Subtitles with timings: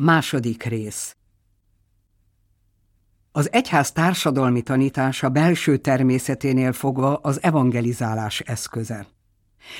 [0.00, 1.16] Második rész
[3.32, 9.06] Az egyház társadalmi tanítása belső természeténél fogva az evangelizálás eszköze.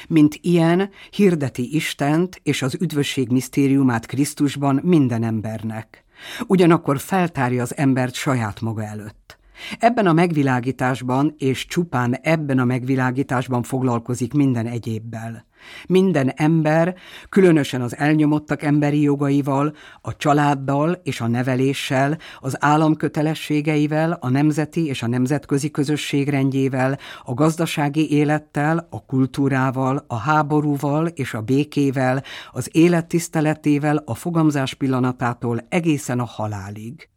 [0.08, 6.04] Mint ilyen, hirdeti Istent és az üdvösség misztériumát Krisztusban minden embernek.
[6.46, 9.37] Ugyanakkor feltárja az embert saját maga előtt.
[9.78, 15.46] Ebben a megvilágításban és csupán ebben a megvilágításban foglalkozik minden egyébbel.
[15.86, 16.94] Minden ember,
[17.28, 24.86] különösen az elnyomottak emberi jogaival, a családdal és a neveléssel, az állam kötelességeivel, a nemzeti
[24.86, 32.22] és a nemzetközi közösség rendjével, a gazdasági élettel, a kultúrával, a háborúval és a békével,
[32.50, 37.08] az élettiszteletével a fogamzás pillanatától egészen a halálig.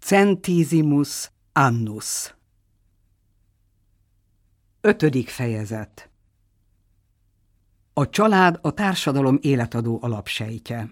[0.00, 2.34] Centizimus Annus
[4.80, 6.10] Ötödik fejezet
[7.92, 10.90] A család a társadalom életadó alapsejtje.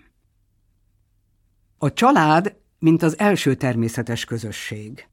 [1.79, 5.09] A család, mint az első természetes közösség.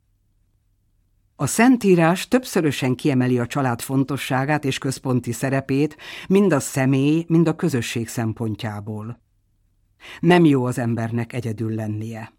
[1.35, 5.97] A Szentírás többszörösen kiemeli a család fontosságát és központi szerepét,
[6.27, 9.21] mind a személy, mind a közösség szempontjából.
[10.19, 12.33] Nem jó az embernek egyedül lennie.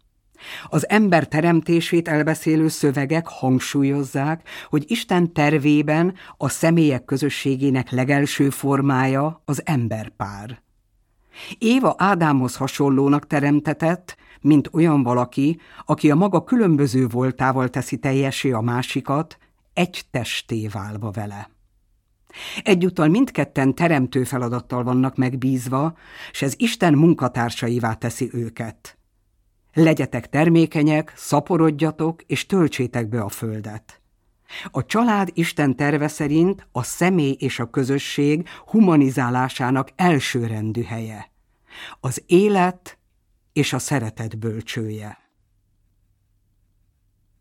[0.67, 9.61] Az ember teremtését elbeszélő szövegek hangsúlyozzák, hogy Isten tervében a személyek közösségének legelső formája az
[9.65, 10.63] emberpár.
[11.57, 18.61] Éva Ádámhoz hasonlónak teremtetett, mint olyan valaki, aki a maga különböző voltával teszi teljesé a
[18.61, 19.37] másikat,
[19.73, 21.49] egy testé válva vele.
[22.63, 25.97] Egyúttal mindketten teremtő feladattal vannak megbízva,
[26.31, 28.97] s ez Isten munkatársaivá teszi őket.
[29.77, 34.01] Legyetek termékenyek, szaporodjatok és töltsétek be a földet.
[34.71, 41.31] A család Isten terve szerint a személy és a közösség humanizálásának elsőrendű helye.
[41.99, 42.97] Az élet
[43.53, 45.17] és a szeretet bölcsője.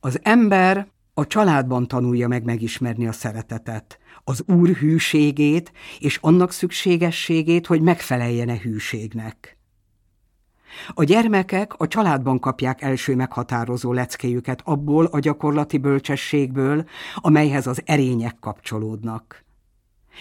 [0.00, 7.66] Az ember a családban tanulja meg megismerni a szeretetet, az Úr hűségét és annak szükségességét,
[7.66, 9.58] hogy megfeleljen-e hűségnek.
[10.88, 18.36] A gyermekek a családban kapják első meghatározó leckéjüket abból a gyakorlati bölcsességből, amelyhez az erények
[18.40, 19.44] kapcsolódnak.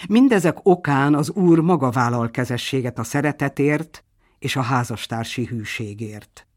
[0.10, 4.04] Mindezek okán az Úr maga vállal kezességet a szeretetért
[4.40, 6.48] és a házastársi hűségért.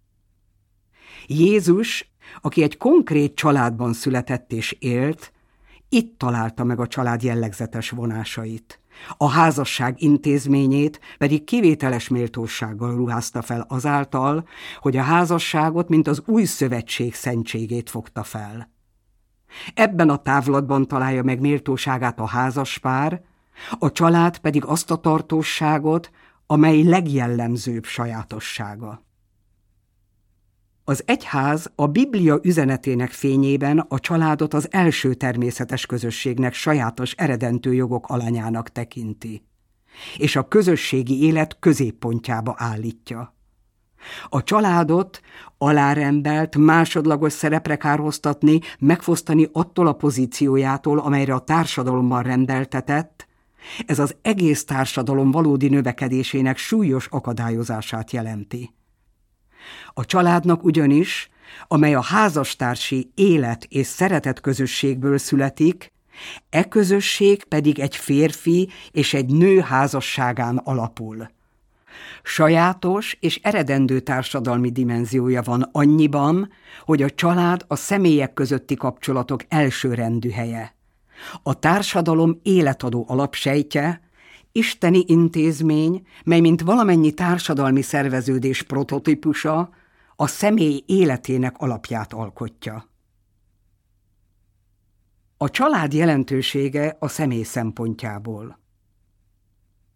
[1.27, 5.33] Jézus, aki egy konkrét családban született és élt,
[5.89, 8.81] itt találta meg a család jellegzetes vonásait–
[9.17, 14.49] a házasság intézményét pedig kivételes méltósággal ruházta fel azáltal,
[14.81, 18.71] hogy a házasságot, mint az új szövetség szentségét fogta fel.
[19.75, 23.23] Ebben a távlatban találja meg méltóságát a házaspár,
[23.79, 26.11] a család pedig azt a tartóságot,
[26.47, 29.06] amely legjellemzőbb sajátossága.
[30.89, 38.09] Az egyház a Biblia üzenetének fényében a családot az első természetes közösségnek sajátos eredentő jogok
[38.09, 39.43] alanyának tekinti,
[40.17, 43.35] és a közösségi élet középpontjába állítja.
[44.29, 45.21] A családot
[45.59, 53.27] alárendelt, másodlagos szerepre kárhoztatni, megfosztani attól a pozíciójától, amelyre a társadalomban rendeltetett,
[53.87, 58.75] ez az egész társadalom valódi növekedésének súlyos akadályozását jelenti.
[59.89, 61.29] A családnak ugyanis,
[61.69, 65.93] amely a házastársi élet és szeretet közösségből születik,
[66.51, 71.29] e közösség pedig egy férfi és egy nő házasságán alapul.
[72.23, 76.51] Sajátos és eredendő társadalmi dimenziója van annyiban,
[76.85, 80.75] hogy a család a személyek közötti kapcsolatok elsőrendű helye.
[81.43, 84.01] A társadalom életadó alapsejtje,
[84.57, 89.71] isteni intézmény, mely mint valamennyi társadalmi szerveződés prototípusa,
[90.17, 92.89] a személy életének alapját alkotja.
[95.37, 98.59] A család jelentősége a személy szempontjából.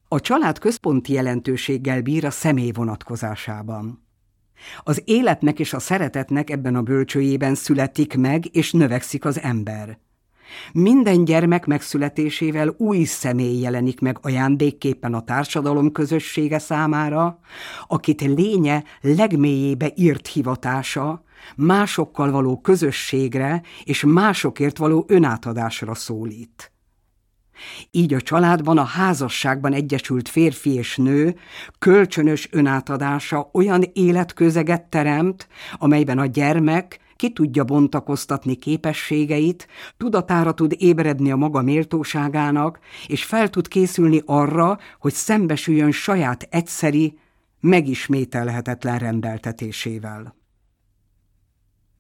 [0.09, 4.07] A család központi jelentőséggel bír a személy vonatkozásában.
[4.83, 9.99] Az életnek és a szeretetnek ebben a bölcsőjében születik meg és növekszik az ember–
[10.73, 17.39] minden gyermek megszületésével új személy jelenik meg ajándékképpen a társadalom közössége számára,
[17.87, 21.25] akit lénye legmélyébe írt hivatása,
[21.57, 26.73] másokkal való közösségre és másokért való önátadásra szólít.
[27.91, 31.37] Így a családban, a házasságban egyesült férfi és nő
[31.79, 35.49] kölcsönös önátadása olyan életközeget teremt,
[35.79, 43.51] amelyben a gyermek ki tudja bontakoztatni képességeit, tudatára tud ébredni a maga méltóságának, és fel
[43.51, 47.19] tud készülni arra, hogy szembesüljön saját egyszeri,
[47.61, 50.37] megismételhetetlen rendeltetésével.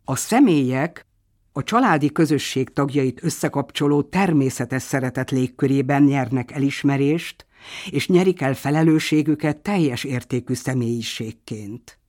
[0.04, 1.06] A személyek
[1.52, 7.46] a családi közösség tagjait összekapcsoló természetes szeretet légkörében nyernek elismerést,
[7.90, 11.99] és nyerik el felelősségüket teljes értékű személyiségként.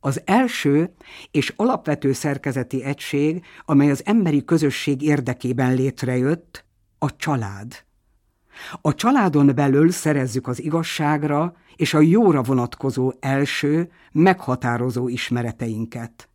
[0.00, 0.92] Az első
[1.30, 6.64] és alapvető szerkezeti egység, amely az emberi közösség érdekében létrejött,
[6.98, 7.84] a család.
[8.80, 16.28] A családon belül szerezzük az igazságra és a jóra vonatkozó első, meghatározó ismereteinket.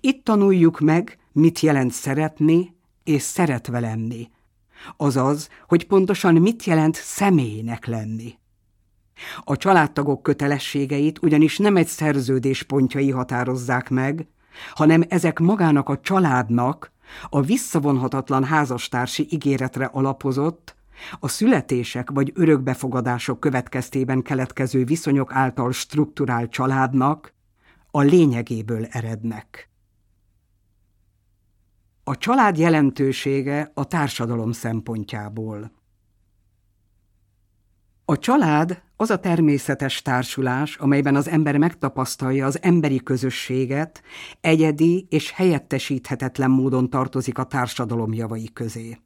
[0.00, 4.30] Itt tanuljuk meg, mit jelent szeretni és szeretve lenni.
[4.96, 8.38] Azaz, hogy pontosan mit jelent személynek lenni.
[9.44, 14.26] A családtagok kötelességeit ugyanis nem egy szerződés pontjai határozzák meg,
[14.74, 16.92] hanem ezek magának a családnak
[17.28, 20.76] a visszavonhatatlan házastársi ígéretre alapozott,
[21.20, 27.34] a születések vagy örökbefogadások következtében keletkező viszonyok által strukturált családnak
[27.90, 29.70] a lényegéből erednek.
[32.04, 35.72] A család jelentősége a társadalom szempontjából.
[38.10, 44.02] A család az a természetes társulás, amelyben az ember megtapasztalja az emberi közösséget,
[44.40, 48.98] egyedi és helyettesíthetetlen módon tartozik a társadalom javai közé.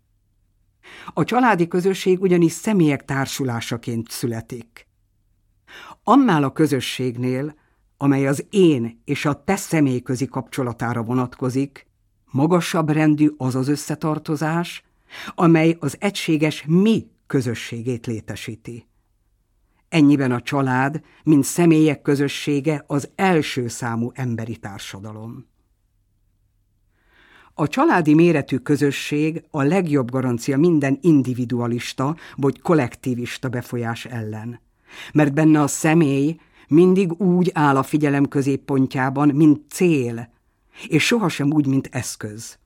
[1.14, 4.86] A családi közösség ugyanis személyek társulásaként születik.
[6.04, 7.54] Annál a közösségnél,
[7.96, 11.86] amely az én és a te személyközi kapcsolatára vonatkozik,
[12.30, 14.84] magasabb rendű az az összetartozás,
[15.34, 18.90] amely az egységes mi közösségét létesíti.
[19.92, 25.46] Ennyiben a család, mint személyek közössége az első számú emberi társadalom.
[27.54, 34.60] A családi méretű közösség a legjobb garancia minden individualista vagy kollektivista befolyás ellen,
[35.12, 36.36] mert benne a személy
[36.68, 40.32] mindig úgy áll a figyelem középpontjában, mint cél,
[40.88, 42.58] és sohasem úgy, mint eszköz.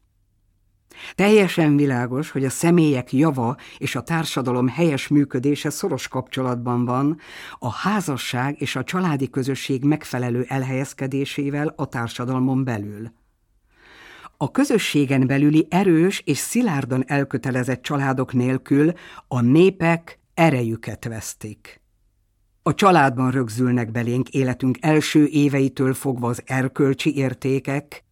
[1.14, 7.18] Teljesen világos, hogy a személyek java és a társadalom helyes működése szoros kapcsolatban van
[7.58, 13.12] a házasság és a családi közösség megfelelő elhelyezkedésével a társadalmon belül.
[14.36, 18.92] A közösségen belüli erős és szilárdan elkötelezett családok nélkül
[19.28, 21.80] a népek erejüket vesztik.
[22.62, 28.04] A családban rögzülnek belénk életünk első éveitől fogva az erkölcsi értékek,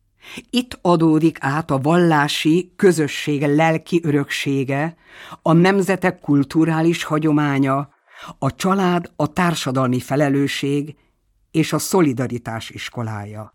[0.51, 4.97] itt adódik át a vallási közösség lelki öröksége,
[5.43, 7.89] a nemzetek kulturális hagyománya,
[8.39, 10.97] a család a társadalmi felelősség
[11.51, 13.55] és a szolidaritás iskolája.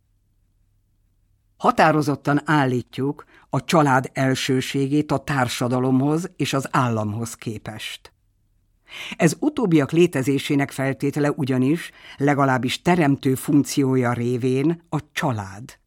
[1.57, 8.13] Határozottan állítjuk a család elsőségét a társadalomhoz és az államhoz képest.
[9.17, 15.79] Ez utóbbiak létezésének feltétele ugyanis legalábbis teremtő funkciója révén a család.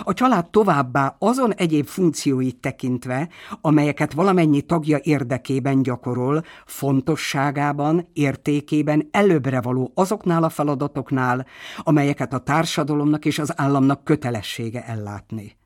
[0.00, 3.28] A család továbbá azon egyéb funkcióit tekintve,
[3.60, 11.46] amelyeket valamennyi tagja érdekében gyakorol, fontosságában, értékében előbbre való azoknál a feladatoknál,
[11.78, 15.56] amelyeket a társadalomnak és az államnak kötelessége ellátni.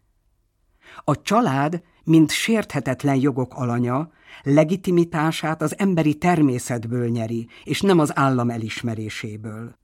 [1.05, 4.11] A család, mint sérthetetlen jogok alanya,
[4.43, 9.75] legitimitását az emberi természetből nyeri, és nem az állam elismeréséből.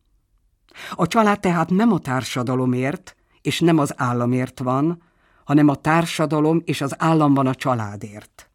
[0.91, 5.03] A család tehát nem a társadalomért, és nem az államért van,
[5.45, 8.51] hanem a társadalom és az állam van a családért.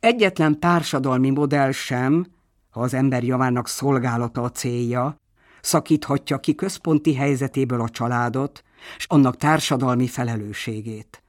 [0.00, 2.26] Egyetlen társadalmi modell sem,
[2.70, 5.16] ha az ember javának szolgálata a célja,
[5.60, 8.62] szakíthatja ki központi helyzetéből a családot,
[8.96, 11.22] és annak társadalmi felelősségét.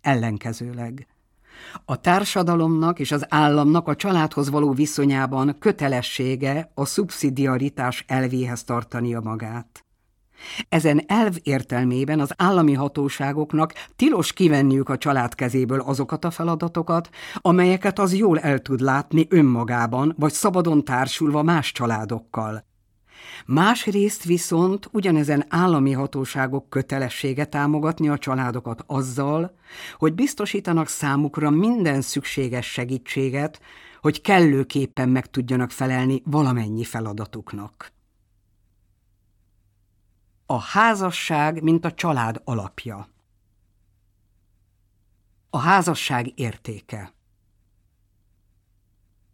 [0.00, 1.06] Ellenkezőleg.
[1.84, 9.84] A társadalomnak és az államnak a családhoz való viszonyában kötelessége a szubszidiaritás elvéhez tartania magát.
[10.68, 17.98] Ezen elv értelmében az állami hatóságoknak tilos kivenniük a család kezéből azokat a feladatokat, amelyeket
[17.98, 22.68] az jól el tud látni önmagában, vagy szabadon társulva más családokkal.
[23.46, 29.54] Másrészt viszont ugyanezen állami hatóságok kötelessége támogatni a családokat azzal,
[29.98, 33.60] hogy biztosítanak számukra minden szükséges segítséget,
[34.00, 37.92] hogy kellőképpen meg tudjanak felelni valamennyi feladatuknak.
[40.50, 43.08] A házasság, mint a család alapja.
[45.50, 47.12] A házasság értéke.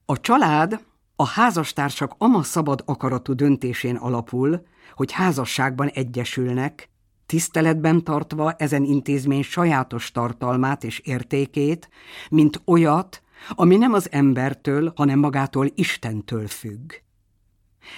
[0.06, 0.85] A család
[1.16, 6.90] a házastársak ama szabad akaratú döntésén alapul, hogy házasságban egyesülnek,
[7.26, 11.88] tiszteletben tartva ezen intézmény sajátos tartalmát és értékét,
[12.28, 17.05] mint olyat, ami nem az embertől, hanem magától Istentől függ.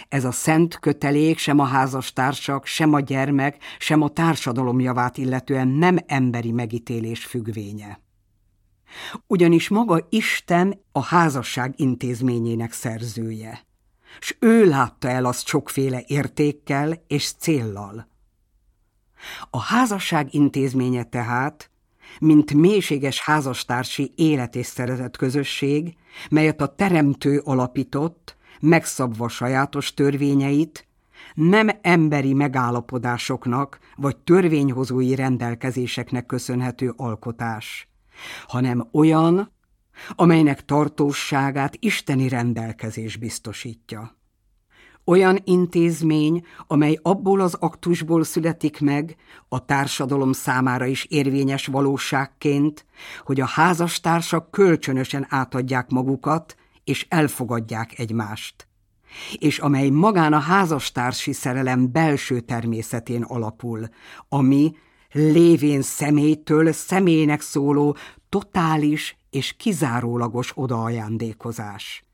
[0.08, 5.68] Ez a szent kötelék sem a házastársak, sem a gyermek, sem a társadalom javát illetően
[5.68, 8.00] nem emberi megítélés függvénye.
[9.26, 13.66] Ugyanis maga Isten a házasság intézményének szerzője,
[14.20, 18.08] s ő látta el azt sokféle értékkel és céllal.
[19.50, 21.70] A házasság intézménye tehát,
[22.20, 25.96] mint mélységes házastársi élet és szeretet közösség,
[26.30, 30.88] melyet a teremtő alapított, megszabva sajátos törvényeit,
[31.34, 37.88] nem emberi megállapodásoknak vagy törvényhozói rendelkezéseknek köszönhető alkotás,
[38.46, 39.52] hanem olyan,
[40.08, 44.16] amelynek tartóságát isteni rendelkezés biztosítja.
[45.04, 49.16] Olyan intézmény, amely abból az aktusból születik meg,
[49.48, 52.86] a társadalom számára is érvényes valóságként,
[53.24, 56.56] hogy a házastársak kölcsönösen átadják magukat,
[56.88, 58.68] és elfogadják egymást,
[59.38, 63.88] és amely magán a házastársi szerelem belső természetén alapul,
[64.28, 64.76] ami
[65.12, 67.96] lévén személytől személynek szóló
[68.28, 72.04] totális és kizárólagos odaajándékozás.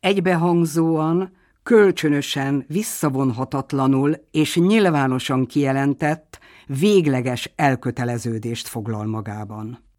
[0.00, 9.89] Egybehangzóan, kölcsönösen, visszavonhatatlanul és nyilvánosan kijelentett, végleges elköteleződést foglal magában.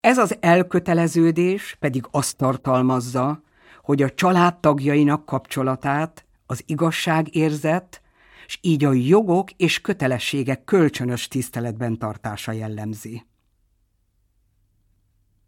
[0.00, 3.42] Ez az elköteleződés pedig azt tartalmazza,
[3.82, 8.02] hogy a családtagjainak kapcsolatát az igazságérzet,
[8.46, 13.24] és így a jogok és kötelességek kölcsönös tiszteletben tartása jellemzi.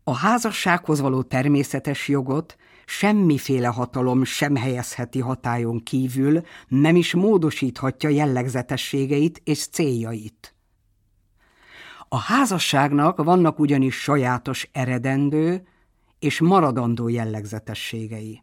[0.04, 9.40] A házassághoz való természetes jogot semmiféle hatalom sem helyezheti hatályon kívül, nem is módosíthatja jellegzetességeit
[9.44, 10.51] és céljait.
[12.14, 15.66] A házasságnak vannak ugyanis sajátos eredendő
[16.18, 18.42] és maradandó jellegzetességei.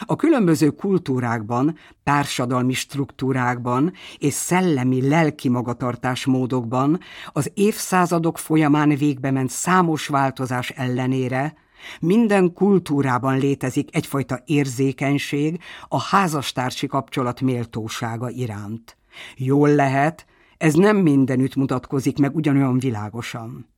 [0.00, 7.00] A különböző kultúrákban, társadalmi struktúrákban és szellemi lelki magatartásmódokban
[7.32, 11.54] az évszázadok folyamán végbe ment számos változás ellenére
[12.00, 18.96] minden kultúrában létezik egyfajta érzékenység a házastársi kapcsolat méltósága iránt.
[19.36, 20.26] Jól lehet,
[20.58, 23.74] ez nem mindenütt mutatkozik meg ugyanolyan világosan.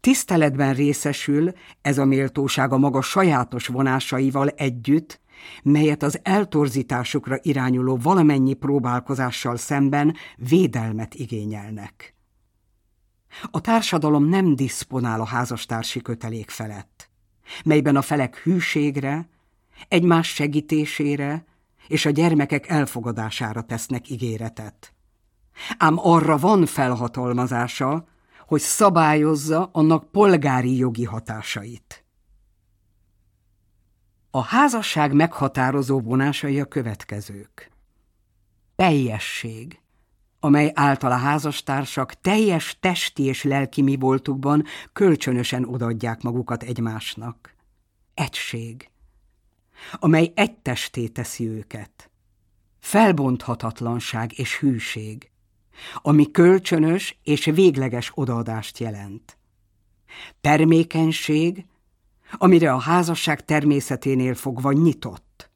[0.00, 5.20] Tiszteletben részesül ez a méltóság a maga sajátos vonásaival együtt,
[5.62, 12.14] melyet az eltorzításukra irányuló valamennyi próbálkozással szemben védelmet igényelnek.
[13.50, 17.10] A társadalom nem diszponál a házastársi kötelék felett,
[17.64, 19.28] melyben a felek hűségre,
[19.88, 21.44] egymás segítésére
[21.86, 24.94] és a gyermekek elfogadására tesznek ígéretet
[25.78, 28.04] ám arra van felhatalmazása,
[28.46, 32.04] hogy szabályozza annak polgári jogi hatásait.
[34.30, 37.70] A házasság meghatározó vonásai a következők.
[38.76, 39.80] Teljesség,
[40.40, 47.54] amely által a házastársak teljes testi és lelki mi voltukban kölcsönösen odaadják magukat egymásnak.
[48.14, 48.90] Egység,
[49.92, 52.10] amely egy testé teszi őket.
[52.78, 55.29] Felbonthatatlanság és hűség,
[55.94, 59.38] ami kölcsönös és végleges odaadást jelent.
[60.40, 61.64] Termékenység,
[62.32, 65.50] amire a házasság természeténél fogva nyitott.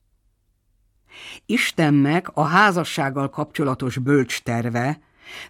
[1.46, 5.00] Istennek a házassággal kapcsolatos bölcs terve,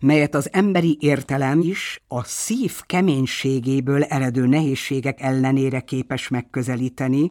[0.01, 7.31] melyet az emberi értelem is a szív keménységéből eredő nehézségek ellenére képes megközelíteni,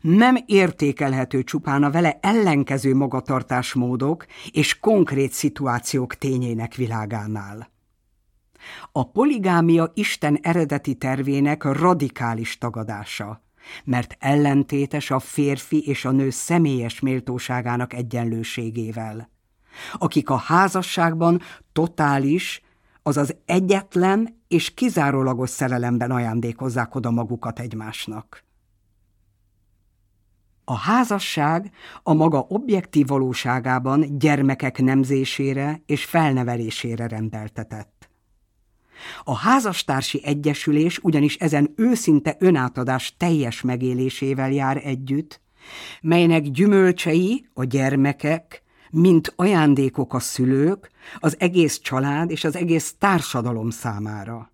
[0.00, 7.70] nem értékelhető csupán a vele ellenkező magatartásmódok és konkrét szituációk tényének világánál.
[8.92, 13.42] A poligámia Isten eredeti tervének radikális tagadása,
[13.84, 19.30] mert ellentétes a férfi és a nő személyes méltóságának egyenlőségével,
[19.92, 21.40] akik a házasságban
[21.72, 22.62] totális,
[23.02, 28.44] azaz egyetlen és kizárólagos szerelemben ajándékozzák oda magukat egymásnak.
[30.64, 31.70] A házasság
[32.02, 38.10] a maga objektív valóságában gyermekek nemzésére és felnevelésére rendeltetett.
[39.24, 45.40] A házastársi egyesülés ugyanis ezen őszinte önátadás teljes megélésével jár együtt,
[46.00, 53.70] melynek gyümölcsei a gyermekek, mint ajándékok a szülők, az egész család és az egész társadalom
[53.70, 54.51] számára.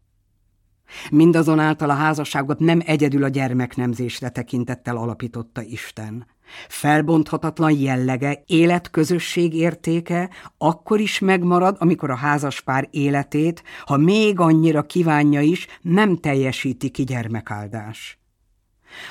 [1.11, 6.27] Mindazonáltal a házasságot nem egyedül a gyermeknemzésre tekintettel alapította Isten.
[6.69, 15.41] Felbonthatatlan jellege, életközösség értéke akkor is megmarad, amikor a házaspár életét, ha még annyira kívánja
[15.41, 18.19] is, nem teljesíti ki gyermekáldás.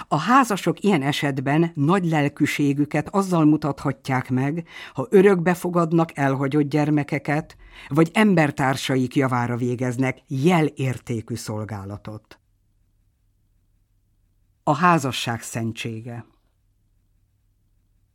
[0.08, 8.10] A házasok ilyen esetben nagy lelkűségüket azzal mutathatják meg, ha örökbe fogadnak elhagyott gyermekeket, vagy
[8.14, 12.40] embertársaik javára végeznek jelértékű szolgálatot.
[14.64, 16.26] A házasság szentsége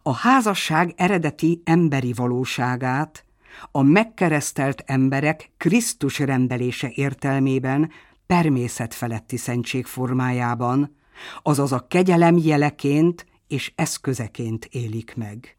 [0.02, 3.24] A házasság eredeti emberi valóságát
[3.70, 7.90] a megkeresztelt emberek Krisztus rendelése értelmében
[8.26, 10.96] természetfeletti szentség formájában,
[11.42, 15.56] azaz a kegyelem jeleként és eszközeként élik meg.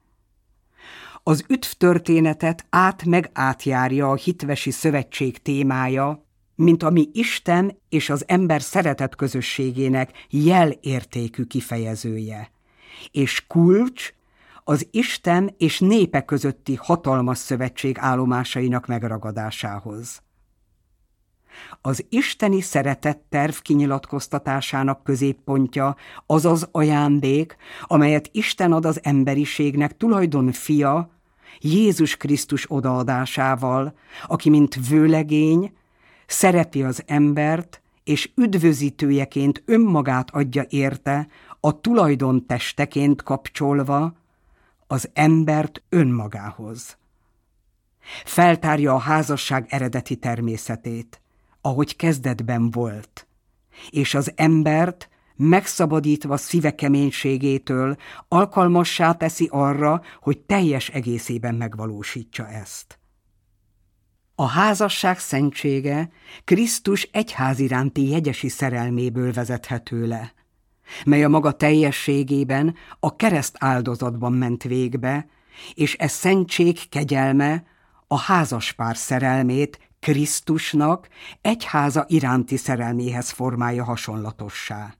[1.23, 8.23] Az üdv történetet át meg átjárja a hitvesi szövetség témája, mint ami Isten és az
[8.27, 12.51] ember szeretet közösségének jelértékű kifejezője,
[13.11, 14.13] és kulcs
[14.63, 20.21] az Isten és népe közötti hatalmas szövetség állomásainak megragadásához.
[21.81, 25.95] Az isteni szeretetterv kinyilatkoztatásának középpontja
[26.25, 31.11] az az ajándék, amelyet Isten ad az emberiségnek tulajdon fia,
[31.59, 33.93] Jézus Krisztus odaadásával,
[34.27, 35.73] aki mint vőlegény
[36.25, 41.27] szerepi az embert, és üdvözítőjeként önmagát adja érte,
[41.59, 44.13] a tulajdon testeként kapcsolva
[44.87, 46.97] az embert önmagához.
[48.25, 51.21] Feltárja a házasság eredeti természetét,
[51.65, 53.27] ahogy kezdetben volt,
[53.89, 57.95] és az embert megszabadítva szíve keménységétől
[58.27, 62.99] alkalmassá teszi arra, hogy teljes egészében megvalósítsa ezt.
[64.35, 66.11] A házasság szentsége
[66.43, 70.33] Krisztus egyház iránti jegyesi szerelméből vezethető le,
[71.05, 75.27] mely a maga teljességében a kereszt áldozatban ment végbe,
[75.73, 77.63] és ez szentség kegyelme
[78.07, 81.07] a házaspár szerelmét Krisztusnak
[81.41, 84.95] egyháza iránti szerelméhez formálja hasonlatossá.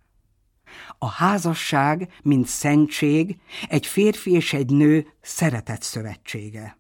[0.97, 3.37] A házasság, mint szentség,
[3.67, 6.77] egy férfi és egy nő szeretett szövetsége.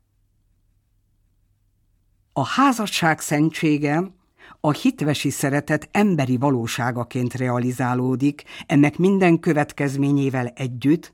[2.33, 4.13] A házasság szentsége
[4.59, 11.13] a hitvesi szeretet emberi valóságaként realizálódik, ennek minden következményével együtt,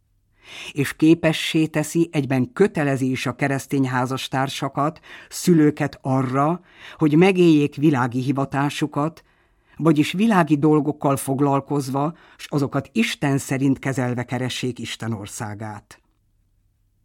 [0.72, 6.62] és képessé teszi, egyben kötelezi is a keresztény házastársakat, szülőket arra,
[6.98, 9.24] hogy megéljék világi hivatásukat,
[9.78, 16.02] vagyis világi dolgokkal foglalkozva, s azokat Isten szerint kezelve keressék Isten országát.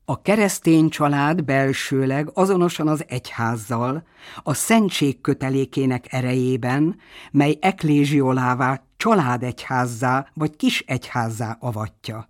[0.07, 4.07] A keresztény család belsőleg azonosan az egyházzal,
[4.43, 6.97] a szentség kötelékének erejében,
[7.31, 12.29] mely ekléziolává családegyházzá vagy kis egyházzá avatja.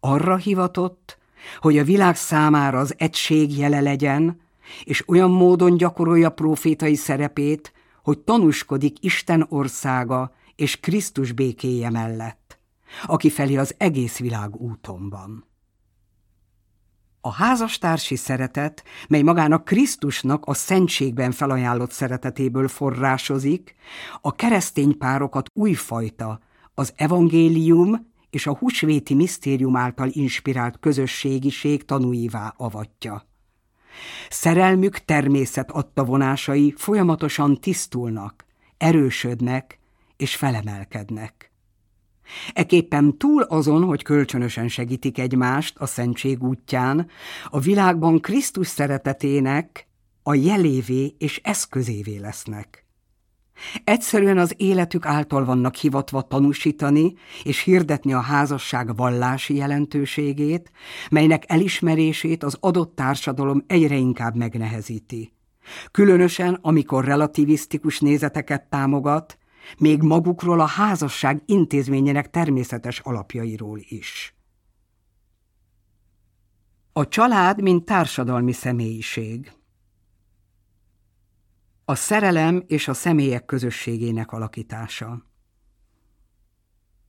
[0.00, 1.18] Arra hivatott,
[1.60, 4.40] hogy a világ számára az egység jele legyen,
[4.84, 12.58] és olyan módon gyakorolja profétai szerepét, hogy tanúskodik Isten országa és Krisztus békéje mellett,
[13.06, 15.44] aki felé az egész világ úton
[17.20, 23.74] A házastársi szeretet, mely magának Krisztusnak a szentségben felajánlott szeretetéből forrásozik,
[24.20, 26.40] a keresztény párokat újfajta,
[26.74, 33.26] az evangélium és a húsvéti misztérium által inspirált közösségiség tanúivá avatja.
[34.28, 38.44] Szerelmük természet adta vonásai folyamatosan tisztulnak,
[38.76, 39.78] erősödnek
[40.16, 41.52] és felemelkednek.
[42.52, 47.08] Eképpen túl azon, hogy kölcsönösen segítik egymást a szentség útján,
[47.50, 49.86] a világban Krisztus szeretetének
[50.22, 52.81] a jelévé és eszközévé lesznek.
[53.84, 60.72] Egyszerűen az életük által vannak hivatva tanúsítani és hirdetni a házasság vallási jelentőségét,
[61.10, 65.32] melynek elismerését az adott társadalom egyre inkább megnehezíti.
[65.90, 69.38] Különösen, amikor relativisztikus nézeteket támogat,
[69.78, 74.34] még magukról a házasság intézményének természetes alapjairól is.
[76.92, 79.52] A család, mint társadalmi személyiség–
[81.92, 85.26] a szerelem és a személyek közösségének alakítása.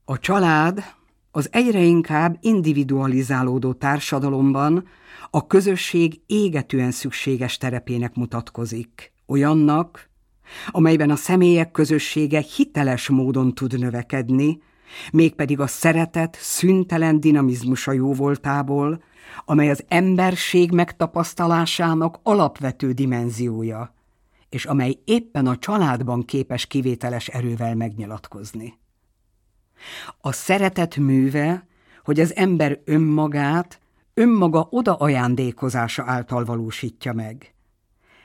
[0.04, 0.84] A család
[1.30, 4.88] az egyre inkább individualizálódó társadalomban
[5.30, 10.10] a közösség égetően szükséges terepének mutatkozik, olyannak,
[10.70, 14.62] amelyben a személyek közössége hiteles módon tud növekedni,
[15.12, 19.02] mégpedig a szeretet szüntelen dinamizmusa jóvoltából,
[19.44, 23.94] amely az emberség megtapasztalásának alapvető dimenziója,
[24.54, 28.78] és amely éppen a családban képes kivételes erővel megnyilatkozni.
[30.20, 31.66] A szeretet műve,
[32.04, 33.80] hogy az ember önmagát,
[34.14, 37.54] önmaga oda ajándékozása által valósítja meg.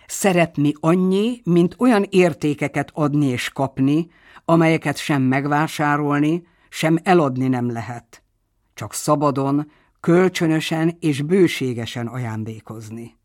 [0.08, 4.08] Szeretni annyi, mint olyan értékeket adni és kapni,
[4.46, 8.24] amelyeket sem megvásárolni, sem eladni nem lehet,
[8.74, 13.18] csak szabadon, kölcsönösen és bőségesen ajándékozni.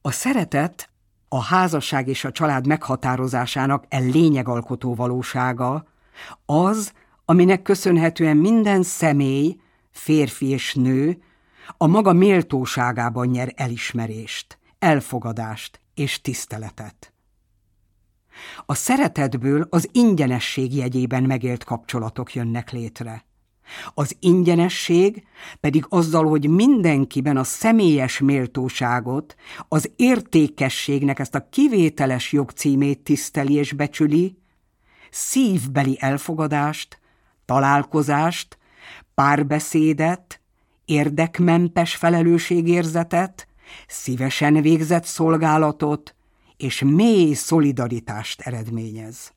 [0.00, 0.90] A szeretet
[1.28, 5.86] a házasság és a család meghatározásának e lényegalkotó valósága
[6.46, 6.92] az,
[7.24, 9.60] aminek köszönhetően minden személy,
[9.90, 11.22] férfi és nő
[11.76, 17.12] a maga méltóságában nyer elismerést, elfogadást és tiszteletet.
[18.66, 23.24] A szeretetből az ingyenesség jegyében megélt kapcsolatok jönnek létre.
[23.94, 25.26] Az ingyenesség
[25.60, 29.36] pedig azzal, hogy mindenkiben a személyes méltóságot,
[29.68, 34.36] az értékességnek ezt a kivételes jogcímét tiszteli és becsüli,
[35.10, 37.00] szívbeli elfogadást,
[37.44, 38.58] találkozást,
[39.14, 40.40] párbeszédet,
[40.84, 43.48] érdekmentes felelősségérzetet,
[43.86, 46.14] szívesen végzett szolgálatot
[46.56, 49.32] és mély szolidaritást eredményez.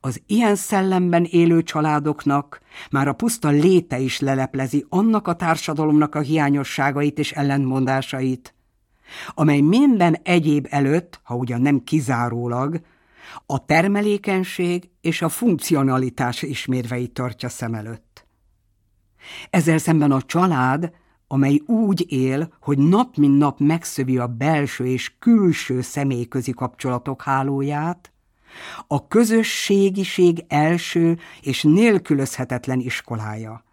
[0.00, 2.60] Az ilyen szellemben élő családoknak
[2.90, 8.54] már a puszta léte is leleplezi annak a társadalomnak a hiányosságait és ellentmondásait,
[9.34, 12.80] amely minden egyéb előtt, ha ugyan nem kizárólag,
[13.46, 18.26] a termelékenység és a funkcionalitás ismérveit tartja szem előtt.
[19.50, 20.92] Ezzel szemben a család,
[21.28, 28.12] amely úgy él, hogy nap mint nap megszövi a belső és külső személyközi kapcsolatok hálóját,
[28.86, 33.64] a közösségiség első és nélkülözhetetlen iskolája.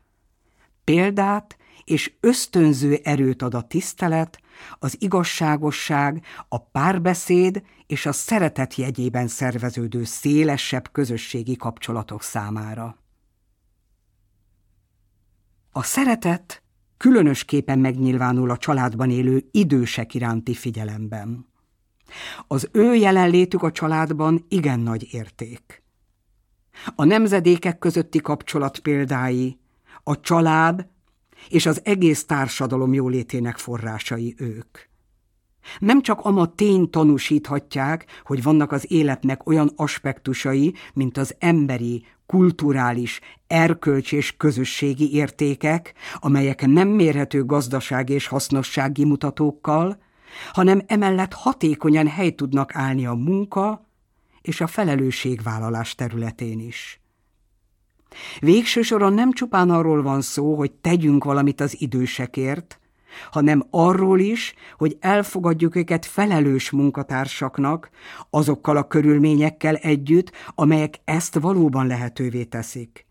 [0.84, 4.42] Példát és ösztönző erőt ad a tisztelet,
[4.80, 12.98] az igazságosság, a párbeszéd és a szeretet jegyében szerveződő szélesebb közösségi kapcsolatok számára.
[15.72, 16.64] A szeretet
[16.98, 21.53] különösképpen megnyilvánul a családban élő idősek iránti figyelemben.
[22.48, 25.84] Az ő jelenlétük a családban igen nagy érték.
[26.96, 29.60] A nemzedékek közötti kapcsolat példái,
[30.04, 30.88] a család
[31.50, 34.78] és az egész társadalom jólétének forrásai ők.
[35.80, 43.20] Nem csak ama tény tanúsíthatják, hogy vannak az életnek olyan aspektusai, mint az emberi, kulturális,
[43.48, 49.98] erkölcs és közösségi értékek, amelyek nem mérhető gazdaság és hasznossági mutatókkal,
[50.52, 53.86] hanem emellett hatékonyan hely tudnak állni a munka
[54.42, 57.02] és a felelősségvállalás területén is.
[58.40, 62.80] Végső soron nem csupán arról van szó, hogy tegyünk valamit az idősekért,
[63.32, 67.90] hanem arról is, hogy elfogadjuk őket felelős munkatársaknak,
[68.30, 73.06] azokkal a körülményekkel együtt, amelyek ezt valóban lehetővé teszik.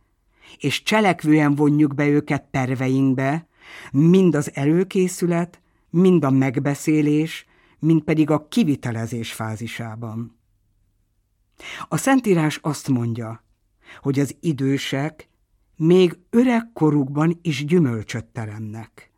[0.59, 3.47] És cselekvően vonjuk be őket terveinkbe,
[3.93, 5.62] mind az előkészület,
[5.93, 7.47] mind a megbeszélés,
[7.79, 10.39] mind pedig a kivitelezés fázisában.
[11.89, 13.45] A Szentírás azt mondja,
[14.01, 15.29] hogy az idősek
[15.77, 19.11] még öregkorukban is gyümölcsöt teremnek.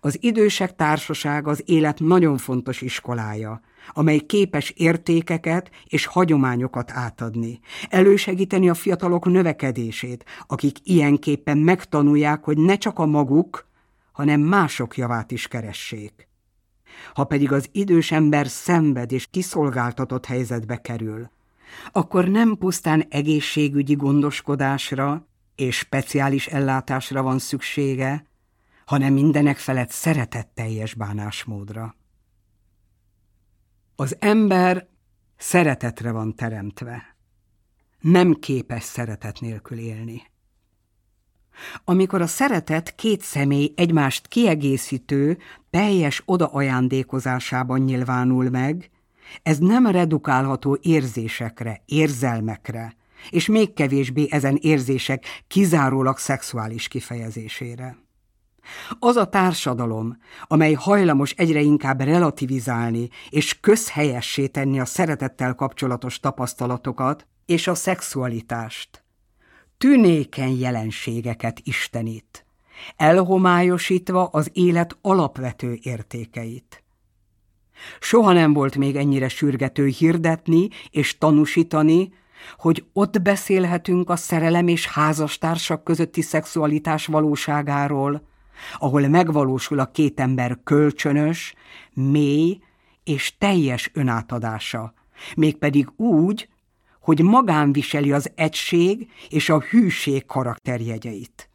[0.00, 3.60] Az idősek társaság az élet nagyon fontos iskolája,
[3.92, 12.76] amely képes értékeket és hagyományokat átadni, elősegíteni a fiatalok növekedését, akik ilyenképpen megtanulják, hogy ne
[12.76, 13.66] csak a maguk,
[14.16, 16.28] hanem mások javát is keressék.
[17.14, 21.30] Ha pedig az idős ember szenved és kiszolgáltatott helyzetbe kerül,
[21.92, 28.26] akkor nem pusztán egészségügyi gondoskodásra és speciális ellátásra van szüksége,
[28.84, 31.94] hanem mindenek felett szeretetteljes bánásmódra.
[33.96, 34.88] Az ember
[35.36, 37.16] szeretetre van teremtve.
[38.00, 40.22] Nem képes szeretet nélkül élni.
[41.84, 45.38] Amikor a szeretet két személy egymást kiegészítő,
[45.70, 48.90] teljes odaajándékozásában nyilvánul meg,
[49.42, 52.96] ez nem redukálható érzésekre, érzelmekre,
[53.30, 57.96] és még kevésbé ezen érzések kizárólag szexuális kifejezésére.
[58.98, 67.26] Az a társadalom, amely hajlamos egyre inkább relativizálni és közhelyessé tenni a szeretettel kapcsolatos tapasztalatokat
[67.46, 69.04] és a szexualitást,
[69.78, 72.46] tünékeny jelenségeket istenít,
[72.96, 76.82] elhomályosítva az élet alapvető értékeit.
[78.00, 82.12] Soha nem volt még ennyire sürgető hirdetni és tanúsítani,
[82.58, 88.22] hogy ott beszélhetünk a szerelem és házastársak közötti szexualitás valóságáról,
[88.78, 91.54] ahol megvalósul a két ember kölcsönös,
[91.94, 92.58] mély
[93.04, 94.94] és teljes önátadása,
[95.36, 96.48] mégpedig úgy,
[97.06, 101.48] hogy magán viseli az egység és a hűség karakterjegyeit.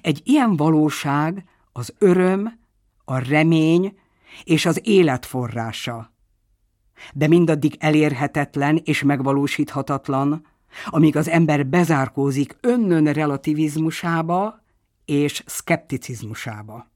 [0.00, 2.58] Egy ilyen valóság az öröm,
[3.04, 3.98] a remény
[4.44, 6.12] és az élet forrása.
[7.14, 10.46] De mindaddig elérhetetlen és megvalósíthatatlan,
[10.86, 14.62] amíg az ember bezárkózik önnön relativizmusába
[15.04, 16.90] és szkepticizmusába.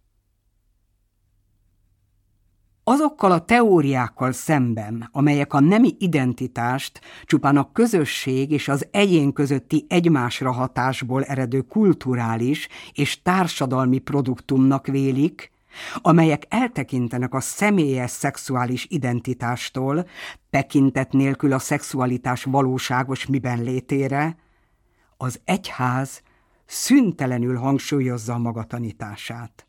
[2.85, 9.87] Azokkal a teóriákkal szemben, amelyek a nemi identitást csupán a közösség és az egyén közötti
[9.89, 15.51] egymásra hatásból eredő kulturális és társadalmi produktumnak vélik,
[15.97, 20.07] amelyek eltekintenek a személyes szexuális identitástól,
[20.51, 24.37] tekintet nélkül a szexualitás valóságos miben létére,
[25.17, 26.23] az egyház
[26.67, 29.67] szüntelenül hangsúlyozza a magatanítását.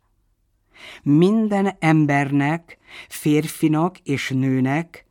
[1.03, 5.05] Minden embernek, férfinak és nőnek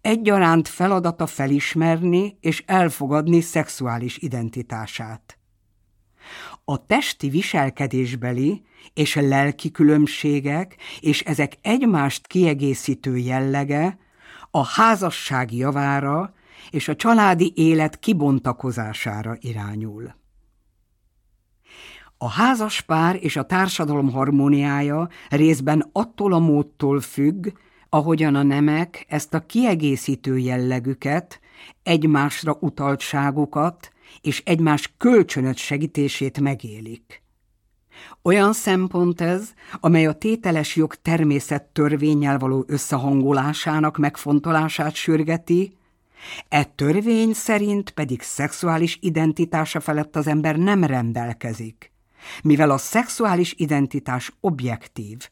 [0.00, 5.38] egyaránt feladata felismerni és elfogadni szexuális identitását.
[6.64, 8.62] A testi viselkedésbeli
[8.94, 13.98] és lelki különbségek és ezek egymást kiegészítő jellege
[14.50, 16.34] a házasság javára
[16.70, 20.14] és a családi élet kibontakozására irányul.
[22.22, 27.46] A házas pár és a társadalom harmóniája részben attól a módtól függ,
[27.88, 31.40] ahogyan a nemek ezt a kiegészítő jellegüket,
[31.82, 37.22] egymásra utaltságukat és egymás kölcsönöt segítését megélik.
[38.22, 45.76] Olyan szempont ez, amely a tételes jog természet törvényel való összehangolásának megfontolását sürgeti,
[46.48, 51.91] e törvény szerint pedig szexuális identitása felett az ember nem rendelkezik
[52.42, 55.28] mivel a szexuális identitás objektív,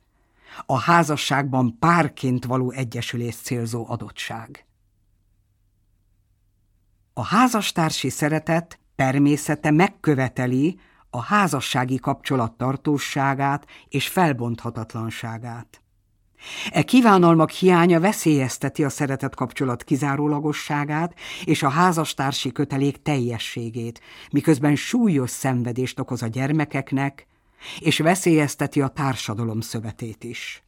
[0.67, 4.65] a házasságban párként való egyesülés célzó adottság.
[7.13, 15.80] A házastársi szeretet természete megköveteli a házassági kapcsolat tartóságát és felbonthatatlanságát.
[16.71, 24.01] E kívánalmak hiánya veszélyezteti a szeretet kapcsolat kizárólagosságát és a házastársi kötelék teljességét,
[24.33, 27.27] miközben súlyos szenvedést okoz a gyermekeknek,
[27.79, 30.63] és veszélyezteti a társadalom szövetét is.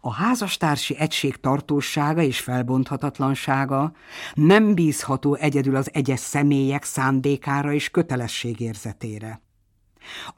[0.00, 3.92] A házastársi egység tartósága és felbonthatatlansága
[4.34, 9.40] nem bízható egyedül az egyes személyek szándékára és kötelességérzetére.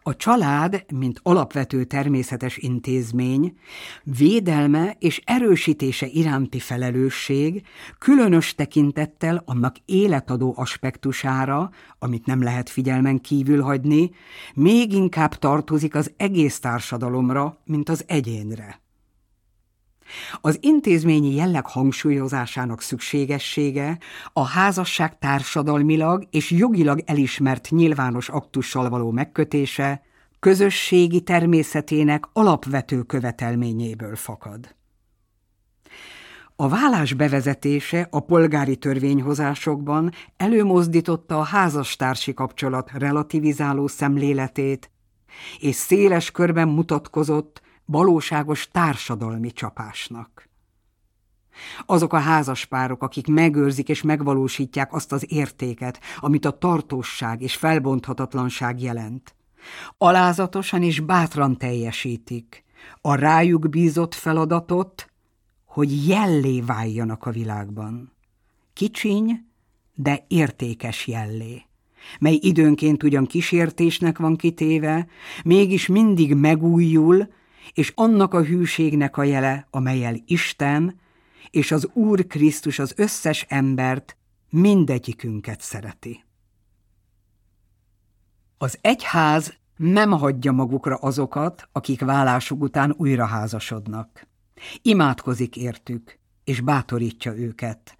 [0.03, 3.59] A család, mint alapvető természetes intézmény,
[4.03, 7.63] védelme és erősítése iránti felelősség
[7.99, 14.11] különös tekintettel annak életadó aspektusára, amit nem lehet figyelmen kívül hagyni,
[14.55, 18.81] még inkább tartozik az egész társadalomra, mint az egyénre.
[20.41, 23.99] Az intézményi jelleg hangsúlyozásának szükségessége
[24.33, 30.03] a házasság társadalmilag és jogilag elismert nyilvános aktussal való megkötése
[30.41, 34.77] közösségi természetének alapvető követelményéből fakad.
[36.57, 44.91] A vállás bevezetése a polgári törvényhozásokban előmozdította a házastársi kapcsolat relativizáló szemléletét,
[45.59, 50.49] és széles körben mutatkozott valóságos társadalmi csapásnak.
[51.87, 58.81] Azok a házaspárok, akik megőrzik és megvalósítják azt az értéket, amit a tartóság és felbonthatatlanság
[58.81, 59.35] jelent.
[59.99, 62.65] Alázatosan és bátran teljesítik
[63.01, 65.11] a rájuk bízott feladatot,
[65.65, 68.13] hogy jellé váljanak a világban.
[68.73, 69.47] Kicsiny,
[69.95, 71.63] de értékes jellé
[72.19, 75.07] mely időnként ugyan kísértésnek van kitéve,
[75.45, 77.29] mégis mindig megújul,
[77.73, 81.01] és annak a hűségnek a jele, amelyel Isten
[81.51, 84.17] és az Úr Krisztus az összes embert,
[84.51, 86.25] mindegyikünket szereti.
[88.59, 94.27] Az egyház nem hagyja magukra azokat, akik vállásuk után újra házasodnak.
[94.83, 97.97] Imádkozik értük, és bátorítja őket.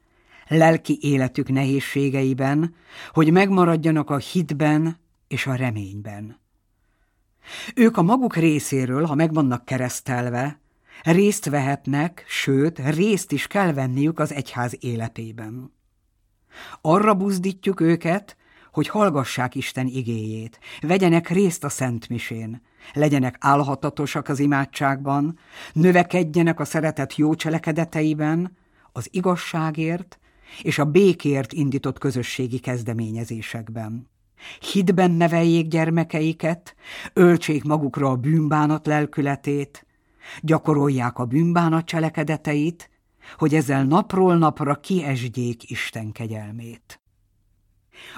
[0.49, 2.75] Lelki életük nehézségeiben,
[3.13, 6.41] hogy megmaradjanak a hitben és a reményben.
[7.75, 10.61] Ők a maguk részéről, ha meg vannak keresztelve,
[11.03, 15.73] részt vehetnek, sőt, részt is kell venniük az egyház életében.
[16.81, 18.37] Arra buzdítjuk őket,
[18.73, 25.39] hogy hallgassák Isten igéjét, vegyenek részt a Szentmisén, legyenek álhatatosak az imádságban,
[25.73, 28.57] növekedjenek a szeretet jó cselekedeteiben,
[28.93, 30.19] az igazságért
[30.63, 34.09] és a békért indított közösségi kezdeményezésekben.
[34.73, 36.75] Hitben neveljék gyermekeiket,
[37.13, 39.87] öltsék magukra a bűnbánat lelkületét,
[40.41, 42.91] gyakorolják a bűnbánat cselekedeteit,
[43.37, 47.01] hogy ezzel napról napra kiesdjék Isten kegyelmét.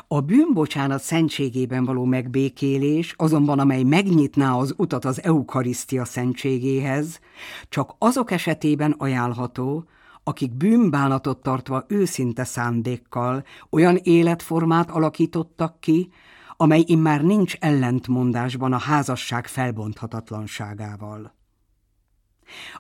[0.09, 7.20] A bűnbocsánat szentségében való megbékélés, azonban amely megnyitná az utat az eukarisztia szentségéhez,
[7.68, 9.85] csak azok esetében ajánlható,
[10.24, 16.12] akik bűnbánatot tartva őszinte szándékkal olyan életformát alakítottak ki,
[16.56, 21.35] amely immár nincs ellentmondásban a házasság felbonthatatlanságával.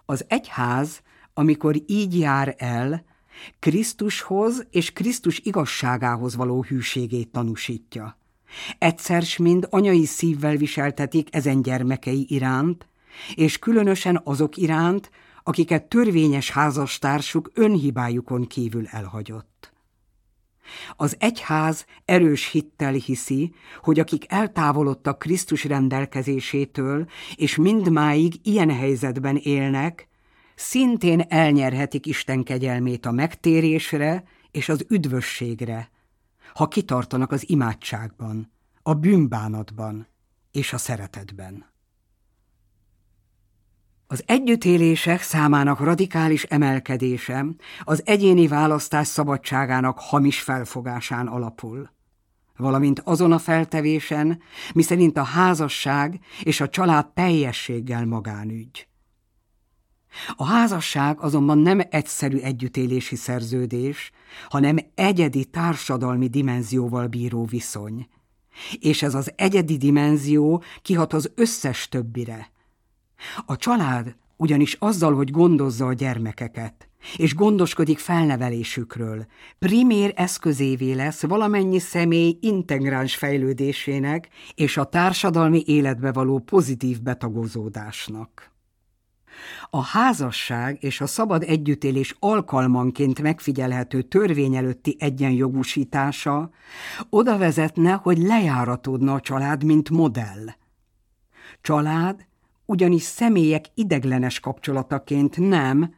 [0.06, 1.02] Az egyház,
[1.34, 3.04] amikor így jár el,
[3.58, 8.18] Krisztushoz és Krisztus igazságához való hűségét tanúsítja.
[8.78, 12.88] Egyszer mind anyai szívvel viseltetik ezen gyermekei iránt,
[13.34, 15.10] és különösen azok iránt,
[15.42, 19.72] akiket törvényes házastársuk önhibájukon kívül elhagyott.
[20.96, 30.08] Az egyház erős hittel hiszi, hogy akik eltávolodtak Krisztus rendelkezésétől, és mindmáig ilyen helyzetben élnek,
[30.54, 35.90] szintén elnyerhetik Isten kegyelmét a megtérésre és az üdvösségre,
[36.54, 40.06] ha kitartanak az imádságban, a bűnbánatban
[40.50, 41.69] és a szeretetben.
[44.12, 47.46] Az együttélések számának radikális emelkedése
[47.80, 51.90] az egyéni választás szabadságának hamis felfogásán alapul,
[52.56, 54.42] valamint azon a feltevésen,
[54.74, 58.88] miszerint a házasság és a család teljességgel magánügy.
[60.36, 64.10] A házasság azonban nem egyszerű együttélési szerződés,
[64.48, 68.08] hanem egyedi társadalmi dimenzióval bíró viszony.
[68.80, 72.50] És ez az egyedi dimenzió kihat az összes többire.
[73.46, 79.26] A család ugyanis azzal, hogy gondozza a gyermekeket, és gondoskodik felnevelésükről,
[79.58, 88.50] primér eszközévé lesz valamennyi személy integráns fejlődésének és a társadalmi életbe való pozitív betagozódásnak.
[89.70, 96.50] A házasság és a szabad együttélés alkalmanként megfigyelhető törvény előtti egyenjogúsítása
[97.10, 100.46] oda vezetne, hogy lejáratódna a család, mint modell.
[101.60, 102.28] Család
[102.70, 105.94] ugyanis személyek ideglenes kapcsolataként nem,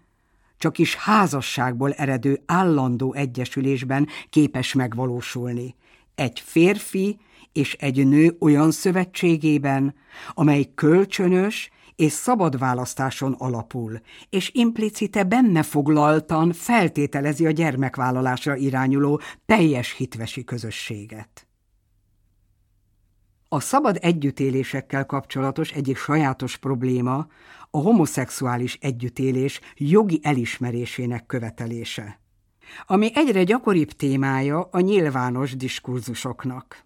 [0.58, 5.74] csak is házasságból eredő állandó egyesülésben képes megvalósulni.
[6.14, 7.18] Egy férfi
[7.52, 9.94] és egy nő olyan szövetségében,
[10.30, 19.92] amely kölcsönös és szabad választáson alapul, és implicite benne foglaltan feltételezi a gyermekvállalásra irányuló teljes
[19.92, 21.46] hitvesi közösséget.
[23.54, 27.26] A szabad együttélésekkel kapcsolatos egyik sajátos probléma
[27.70, 32.20] a homoszexuális együttélés jogi elismerésének követelése,
[32.86, 36.84] ami egyre gyakoribb témája a nyilvános diskurzusoknak.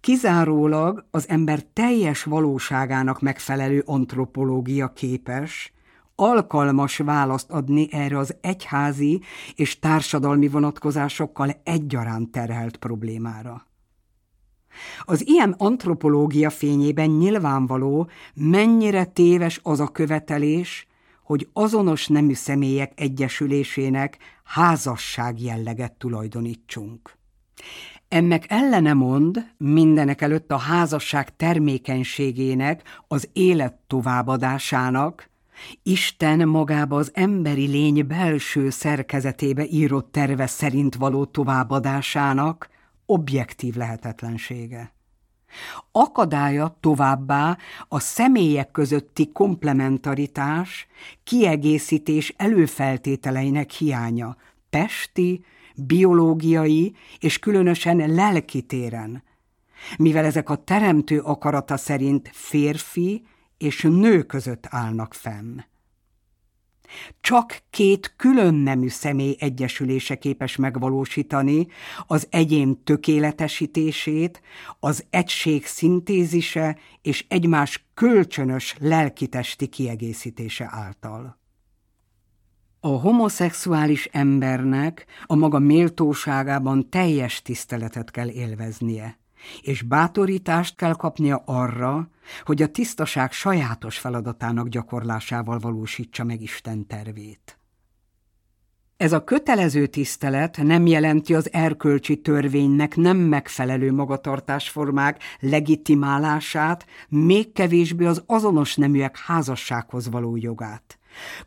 [0.00, 5.72] Kizárólag az ember teljes valóságának megfelelő antropológia képes,
[6.14, 9.20] alkalmas választ adni erre az egyházi
[9.54, 13.65] és társadalmi vonatkozásokkal egyaránt terhelt problémára.
[15.08, 20.86] Az ilyen antropológia fényében nyilvánvaló, mennyire téves az a követelés,
[21.22, 27.16] hogy azonos nemű személyek egyesülésének házasság jelleget tulajdonítsunk.
[28.08, 35.28] Ennek ellene mond mindenek előtt a házasság termékenységének, az élet továbbadásának,
[35.82, 42.68] Isten magába az emberi lény belső szerkezetébe írott terve szerint való továbbadásának,
[43.06, 44.95] objektív lehetetlensége.
[45.92, 50.86] Akadálya továbbá a személyek közötti komplementaritás,
[51.24, 54.36] kiegészítés előfeltételeinek hiánya,
[54.70, 55.44] testi,
[55.74, 59.22] biológiai és különösen lelki téren,
[59.98, 63.24] mivel ezek a teremtő akarata szerint férfi
[63.58, 65.58] és nő között állnak fenn.
[67.20, 71.66] Csak két külön nemű személy egyesülése képes megvalósítani
[72.06, 74.42] az egyén tökéletesítését,
[74.80, 81.38] az egység szintézise és egymás kölcsönös lelkitesti kiegészítése által.
[82.80, 89.18] A homoszexuális embernek a maga méltóságában teljes tiszteletet kell élveznie
[89.60, 92.10] és bátorítást kell kapnia arra,
[92.44, 97.58] hogy a tisztaság sajátos feladatának gyakorlásával valósítsa meg Isten tervét.
[98.96, 108.04] Ez a kötelező tisztelet nem jelenti az erkölcsi törvénynek nem megfelelő magatartásformák legitimálását, még kevésbé
[108.04, 110.98] az azonos neműek házassághoz való jogát.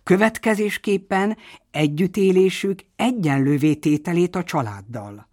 [0.03, 1.37] Következésképpen
[1.71, 5.28] együttélésük egyenlővé tételét a családdal.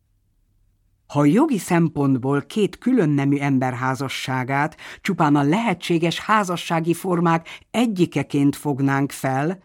[1.06, 9.10] Ha jogi szempontból két külön nemű ember házasságát csupán a lehetséges házassági formák egyikeként fognánk
[9.12, 9.62] fel,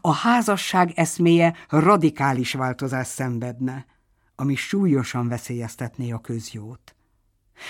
[0.00, 3.86] a házasság eszméje radikális változás szenvedne,
[4.36, 6.94] ami súlyosan veszélyeztetné a közjót.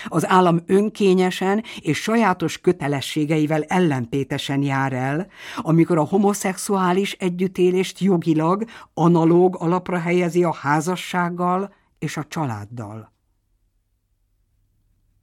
[0.07, 9.57] Az állam önkényesen és sajátos kötelességeivel ellentétesen jár el, amikor a homoszexuális együttélést jogilag analóg
[9.57, 13.13] alapra helyezi a házassággal és a családdal.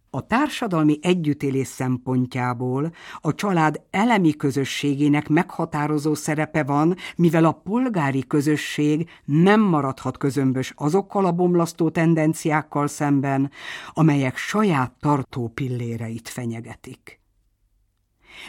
[0.10, 9.10] A társadalmi együttélés szempontjából a család elemi közösségének meghatározó szerepe van, mivel a polgári közösség
[9.26, 13.52] nem maradhat közömbös azokkal a bomlasztó tendenciákkal szemben,
[13.94, 17.20] amelyek saját tartó pilléreit fenyegetik.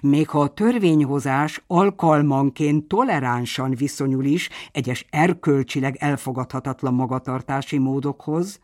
[0.03, 8.61] Még ha a törvényhozás alkalmanként toleránsan viszonyul is egyes erkölcsileg elfogadhatatlan magatartási módokhoz,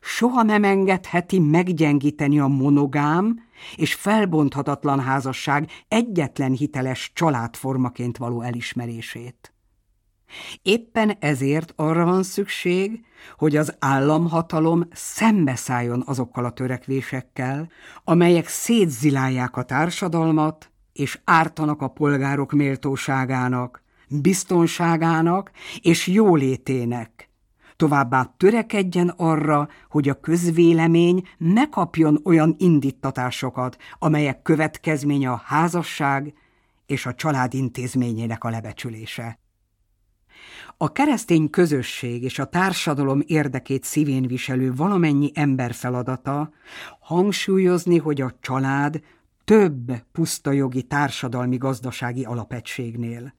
[0.00, 3.40] soha nem engedheti meggyengíteni a monogám
[3.76, 9.52] és felbonthatatlan házasság egyetlen hiteles családformaként való elismerését.
[10.62, 13.04] Éppen ezért arra van szükség,
[13.36, 17.70] hogy az államhatalom szembeszálljon azokkal a törekvésekkel,
[18.04, 25.50] amelyek szétzilálják a társadalmat és ártanak a polgárok méltóságának, biztonságának
[25.80, 27.30] és jólétének,
[27.80, 36.34] továbbá törekedjen arra, hogy a közvélemény ne kapjon olyan indítatásokat, amelyek következménye a házasság
[36.86, 39.38] és a család intézményének a lebecsülése.
[40.82, 46.50] A keresztény közösség és a társadalom érdekét szívén viselő valamennyi ember feladata
[47.00, 49.00] hangsúlyozni, hogy a család
[49.44, 53.34] több puszta jogi társadalmi-gazdasági alapegységnél.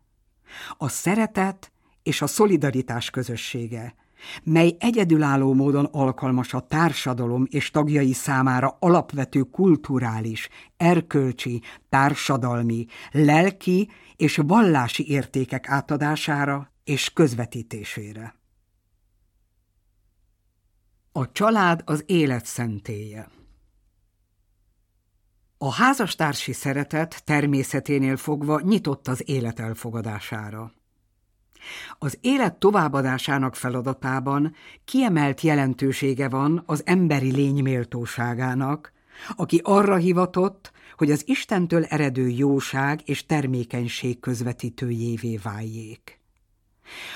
[0.78, 1.72] A szeretet
[2.04, 3.96] és a szolidaritás közössége,
[4.44, 14.40] mely egyedülálló módon alkalmas a társadalom és tagjai számára alapvető kulturális, erkölcsi, társadalmi, lelki és
[14.44, 18.36] vallási értékek átadására és közvetítésére.
[21.12, 23.30] A család az élet szentélye.
[25.58, 30.74] A házastársi szeretet természeténél fogva nyitott az élet elfogadására.
[32.00, 34.56] Az élet továbbadásának feladatában
[34.86, 38.92] kiemelt jelentősége van az emberi lény méltóságának,
[39.36, 46.21] aki arra hivatott, hogy az Istentől eredő jóság és termékenység közvetítőjévé váljék.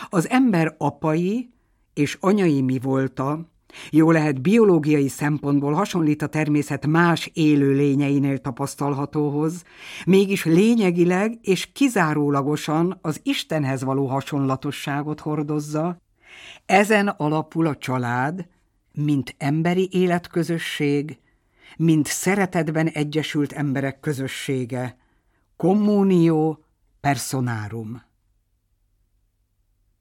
[0.09, 1.49] Az ember apai
[1.93, 3.49] és anyai mi volta,
[3.89, 9.63] jó lehet biológiai szempontból hasonlít a természet más élő lényeinél tapasztalhatóhoz,
[10.05, 15.97] mégis lényegileg és kizárólagosan az Istenhez való hasonlatosságot hordozza,
[16.65, 18.47] ezen alapul a család,
[18.93, 21.19] mint emberi életközösség,
[21.77, 24.97] mint szeretetben egyesült emberek közössége,
[25.57, 26.57] communio
[27.01, 28.01] personarum.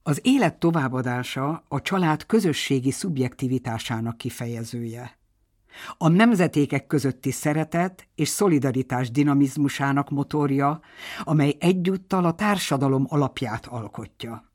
[0.07, 5.19] Az élet továbbadása a család közösségi szubjektivitásának kifejezője.
[5.99, 10.81] A nemzetékek közötti szeretet és szolidaritás dinamizmusának motorja,
[11.23, 14.53] amely egyúttal a társadalom alapját alkotja.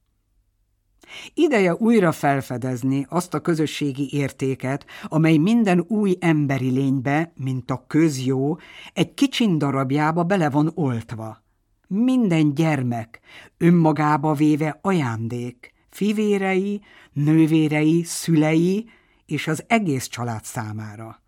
[1.34, 8.60] Ideje újra felfedezni azt a közösségi értéket, amely minden új emberi lénybe, mint a közjó,
[8.94, 11.38] egy kicsin darabjába bele van oltva–
[11.92, 13.20] minden gyermek
[13.58, 16.82] önmagába véve ajándék, fivérei,
[17.14, 18.90] nővérei, szülei
[19.26, 21.22] és az egész család számára.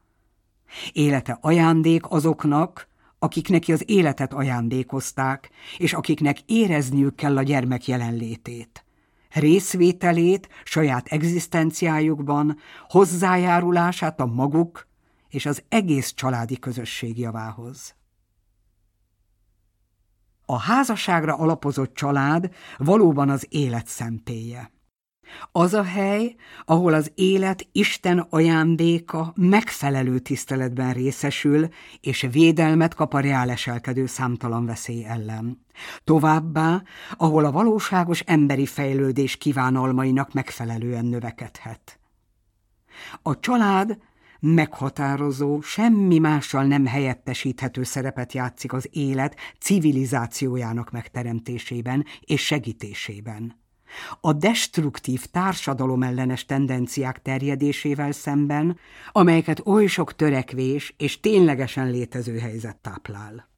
[0.91, 2.87] Élete ajándék azoknak,
[3.19, 8.85] akik neki az életet ajándékozták, és akiknek érezniük kell a gyermek jelenlétét,
[9.29, 12.57] részvételét saját egzisztenciájukban,
[12.87, 14.87] hozzájárulását a maguk
[15.29, 17.95] és az egész családi közösség javához.
[20.51, 24.71] A házasságra alapozott család valóban az élet szentélye.
[25.51, 26.35] Az a hely,
[26.65, 31.67] ahol az élet Isten ajándéka megfelelő tiszteletben részesül,
[31.99, 35.65] és védelmet kap a reáleselkedő számtalan veszély ellen.
[36.03, 41.99] Továbbá, ahol a valóságos emberi fejlődés kívánalmainak megfelelően növekedhet.
[43.21, 43.97] A család
[44.41, 53.59] meghatározó, semmi mással nem helyettesíthető szerepet játszik az élet civilizációjának megteremtésében és segítésében.
[54.21, 58.77] A destruktív társadalomellenes tendenciák terjedésével szemben,
[59.11, 63.49] amelyeket oly sok törekvés és ténylegesen létező helyzet táplál.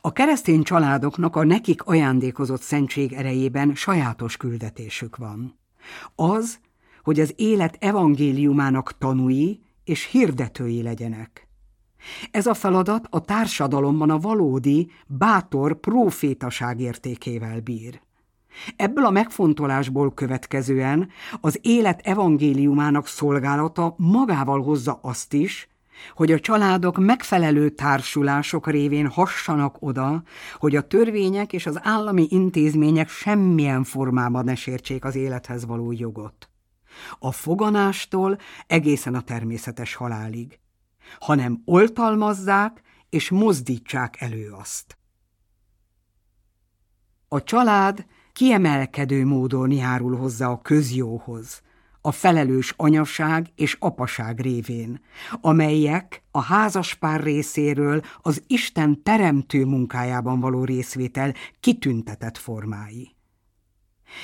[0.00, 5.58] A keresztény családoknak a nekik ajándékozott szentség erejében sajátos küldetésük van.
[6.14, 6.58] Az,
[7.08, 11.48] hogy az élet evangéliumának tanúi és hirdetői legyenek.
[12.30, 18.00] Ez a feladat a társadalomban a valódi, bátor profétaság értékével bír.
[18.76, 21.08] Ebből a megfontolásból következően
[21.40, 25.68] az élet evangéliumának szolgálata magával hozza azt is,
[26.14, 30.22] hogy a családok megfelelő társulások révén hassanak oda,
[30.54, 36.48] hogy a törvények és az állami intézmények semmilyen formában ne sértsék az élethez való jogot.
[37.18, 40.58] A foganástól egészen a természetes halálig,
[41.18, 44.98] hanem oltalmazzák és mozdítsák elő azt.
[47.28, 51.62] A család kiemelkedő módon járul hozzá a közjóhoz,
[52.00, 55.00] a felelős anyaság és apaság révén,
[55.40, 63.16] amelyek a házaspár részéről az Isten teremtő munkájában való részvétel kitüntetett formái.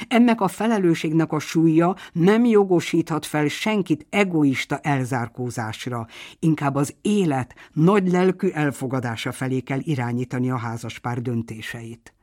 [0.09, 6.07] Ennek a felelősségnek a súlya nem jogosíthat fel senkit egoista elzárkózásra,
[6.39, 12.14] inkább az élet nagy lelkű elfogadása felé kell irányítani a házaspár döntéseit.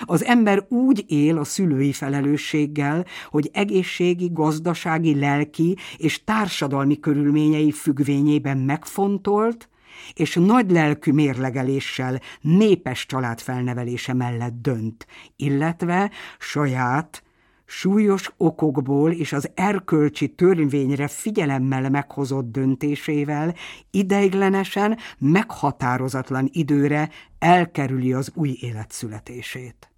[0.00, 8.58] Az ember úgy él a szülői felelősséggel, hogy egészségi, gazdasági, lelki és társadalmi körülményei függvényében
[8.58, 9.68] megfontolt,
[10.14, 17.22] és nagy lelkű mérlegeléssel népes család felnevelése mellett dönt, illetve saját,
[17.66, 23.54] súlyos okokból és az erkölcsi törvényre figyelemmel meghozott döntésével
[23.90, 29.88] ideiglenesen, meghatározatlan időre elkerüli az új élet születését.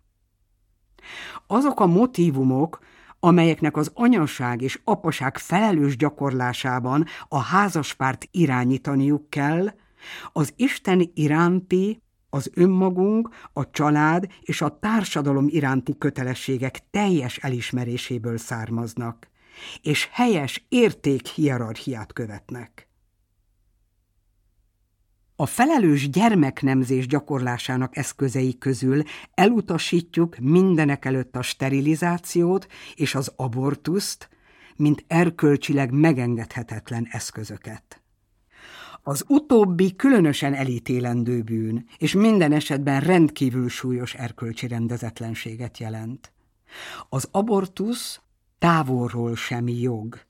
[1.47, 2.79] Azok a motívumok,
[3.21, 9.67] amelyeknek az anyaság és apaság felelős gyakorlásában a házaspárt irányítaniuk kell,
[10.33, 19.29] az Isten iránti, az önmagunk, a család és a társadalom iránti kötelességek teljes elismeréséből származnak,
[19.83, 22.89] és helyes értékhierarchiát követnek.
[25.39, 29.03] A felelős gyermeknemzés gyakorlásának eszközei közül
[29.35, 34.29] elutasítjuk mindenek előtt a sterilizációt és az abortuszt,
[34.77, 38.06] mint erkölcsileg megengedhetetlen eszközöket.
[39.09, 46.33] Az utóbbi különösen elítélendő bűn, és minden esetben rendkívül súlyos erkölcsi rendezetlenséget jelent.
[47.09, 48.21] Az abortusz
[48.59, 50.21] távolról sem jog,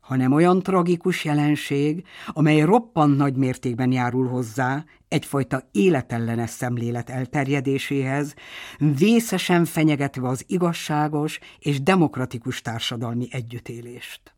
[0.00, 8.34] hanem olyan tragikus jelenség, amely roppant nagy mértékben járul hozzá egyfajta életellenes szemlélet elterjedéséhez,
[8.78, 14.33] vészesen fenyegetve az igazságos és demokratikus társadalmi együttélést.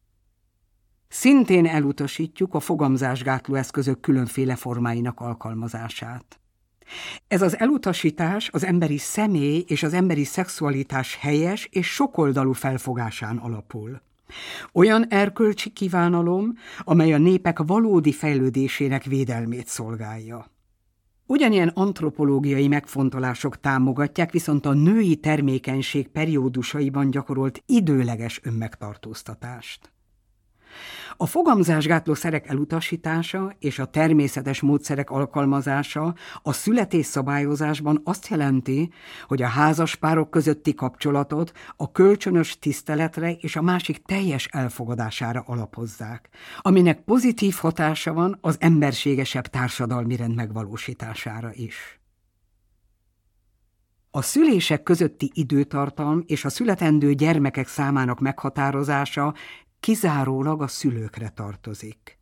[1.18, 6.40] Szintén elutasítjuk a fogamzásgátló eszközök különféle formáinak alkalmazását.
[7.28, 14.00] Ez az elutasítás az emberi személy és az emberi szexualitás helyes és sokoldalú felfogásán alapul.
[14.72, 20.50] Olyan erkölcsi kívánalom, amely a népek valódi fejlődésének védelmét szolgálja.
[21.26, 29.90] Ugyanilyen antropológiai megfontolások támogatják viszont a női termékenység periódusaiban gyakorolt időleges önmegtartóztatást.
[31.16, 38.92] A fogamzásgátló szerek elutasítása és a természetes módszerek alkalmazása a születésszabályozásban azt jelenti,
[39.26, 46.28] hogy a házaspárok közötti kapcsolatot a kölcsönös tiszteletre és a másik teljes elfogadására alapozzák,
[46.60, 52.00] aminek pozitív hatása van az emberségesebb társadalmi rend megvalósítására is.
[54.10, 59.34] A szülések közötti időtartam és a születendő gyermekek számának meghatározása
[59.80, 62.18] kizárólag a szülőkre tartozik.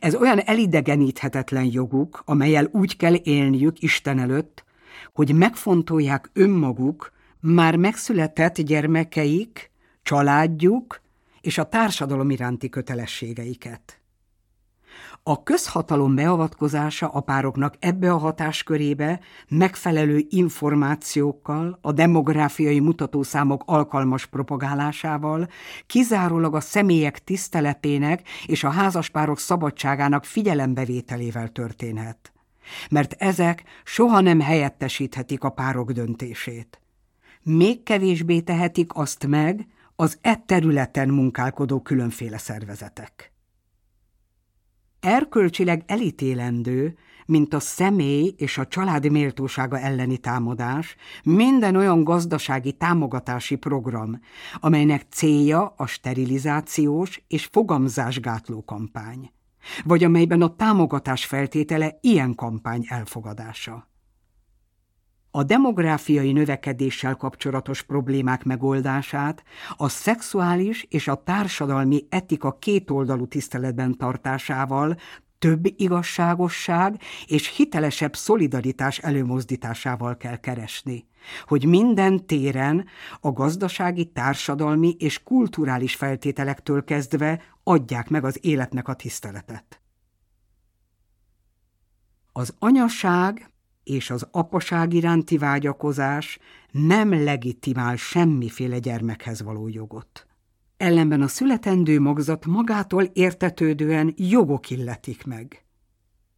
[0.00, 4.64] Ez olyan elidegeníthetetlen joguk, amelyel úgy kell élniük Isten előtt,
[5.12, 9.70] hogy megfontolják önmaguk már megszületett gyermekeik,
[10.02, 11.00] családjuk
[11.40, 13.97] és a társadalom iránti kötelességeiket.
[15.28, 25.48] A közhatalom beavatkozása a pároknak ebbe a hatáskörébe megfelelő információkkal, a demográfiai mutatószámok alkalmas propagálásával,
[25.86, 32.32] kizárólag a személyek tiszteletének és a házaspárok szabadságának figyelembevételével történhet.
[32.90, 36.80] Mert ezek soha nem helyettesíthetik a párok döntését.
[37.42, 39.66] Még kevésbé tehetik azt meg
[39.96, 43.32] az e területen munkálkodó különféle szervezetek
[45.00, 46.96] erkölcsileg elítélendő,
[47.26, 54.20] mint a személy és a család méltósága elleni támadás, minden olyan gazdasági támogatási program,
[54.54, 59.30] amelynek célja a sterilizációs és fogamzásgátló kampány,
[59.84, 63.87] vagy amelyben a támogatás feltétele ilyen kampány elfogadása.
[65.30, 69.42] A demográfiai növekedéssel kapcsolatos problémák megoldását
[69.76, 74.96] a szexuális és a társadalmi etika kétoldalú tiszteletben tartásával
[75.38, 81.06] több igazságosság és hitelesebb szolidaritás előmozdításával kell keresni,
[81.46, 82.86] hogy minden téren
[83.20, 89.80] a gazdasági, társadalmi és kulturális feltételektől kezdve adják meg az életnek a tiszteletet.
[92.32, 93.50] Az anyaság
[93.88, 96.38] és az apaság iránti vágyakozás
[96.70, 100.26] nem legitimál semmiféle gyermekhez való jogot.
[100.76, 105.62] Ellenben a születendő magzat magától értetődően jogok illetik meg.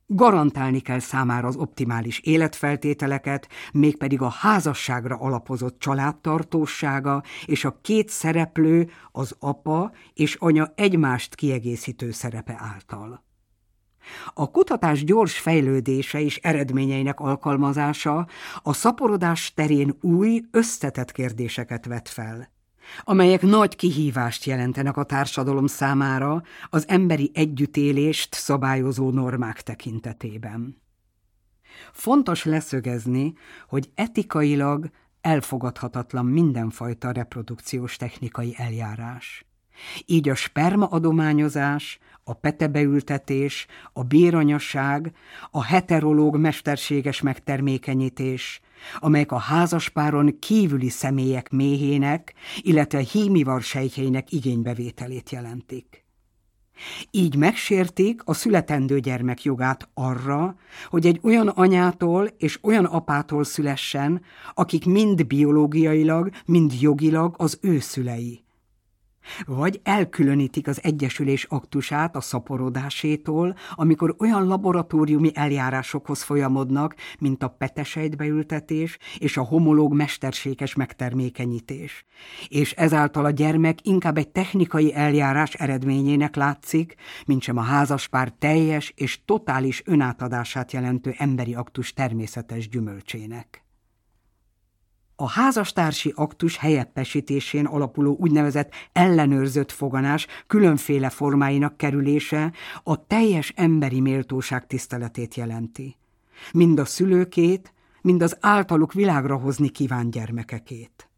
[0.06, 8.90] Garantálni kell számára az optimális életfeltételeket, mégpedig a házasságra alapozott családtartósága és a két szereplő,
[9.12, 13.29] az apa és anya egymást kiegészítő szerepe által.
[14.34, 18.26] A kutatás gyors fejlődése és eredményeinek alkalmazása
[18.62, 22.50] a szaporodás terén új, összetett kérdéseket vet fel
[23.04, 30.82] amelyek nagy kihívást jelentenek a társadalom számára az emberi együttélést szabályozó normák tekintetében.
[31.92, 33.32] Fontos leszögezni,
[33.68, 34.90] hogy etikailag
[35.20, 39.44] elfogadhatatlan mindenfajta reprodukciós technikai eljárás.
[40.06, 45.12] Így a spermaadományozás, a petebeültetés, a béranyasság,
[45.50, 48.60] a heterológ mesterséges megtermékenyítés,
[48.98, 56.04] amelyek a házaspáron kívüli személyek méhének, illetve hímivar sejtjeinek igénybevételét jelentik.
[57.10, 60.56] Így megsérték a születendő gyermek jogát arra,
[60.88, 64.22] hogy egy olyan anyától és olyan apától szülessen,
[64.54, 68.44] akik mind biológiailag, mind jogilag az ő szülei,
[69.46, 78.98] vagy elkülönítik az egyesülés aktusát a szaporodásétól, amikor olyan laboratóriumi eljárásokhoz folyamodnak, mint a petesejtbeültetés
[79.18, 82.04] és a homológ mesterséges megtermékenyítés.
[82.48, 86.94] És ezáltal a gyermek inkább egy technikai eljárás eredményének látszik,
[87.26, 93.64] mint sem a házaspár teljes és totális önátadását jelentő emberi aktus természetes gyümölcsének.
[95.20, 102.52] A házastársi aktus helyettesítésén alapuló úgynevezett ellenőrzött foganás különféle formáinak kerülése
[102.82, 105.96] a teljes emberi méltóság tiszteletét jelenti.
[106.52, 111.10] Mind a szülőkét, mind az általuk világra hozni kíván gyermekekét.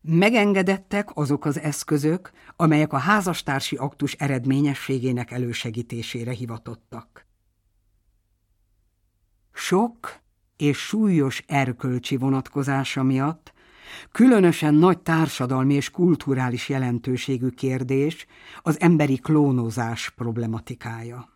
[0.00, 7.26] Megengedettek azok az eszközök, amelyek a házastársi aktus eredményességének elősegítésére hivatottak.
[9.52, 10.26] Sok
[10.58, 13.52] és súlyos erkölcsi vonatkozása miatt
[14.12, 18.26] különösen nagy társadalmi és kulturális jelentőségű kérdés
[18.62, 21.28] az emberi klónozás problematikája.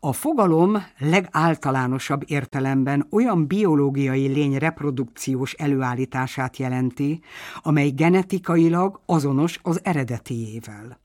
[0.00, 7.20] A fogalom legáltalánosabb értelemben olyan biológiai lény reprodukciós előállítását jelenti,
[7.62, 11.04] amely genetikailag azonos az eredetiével.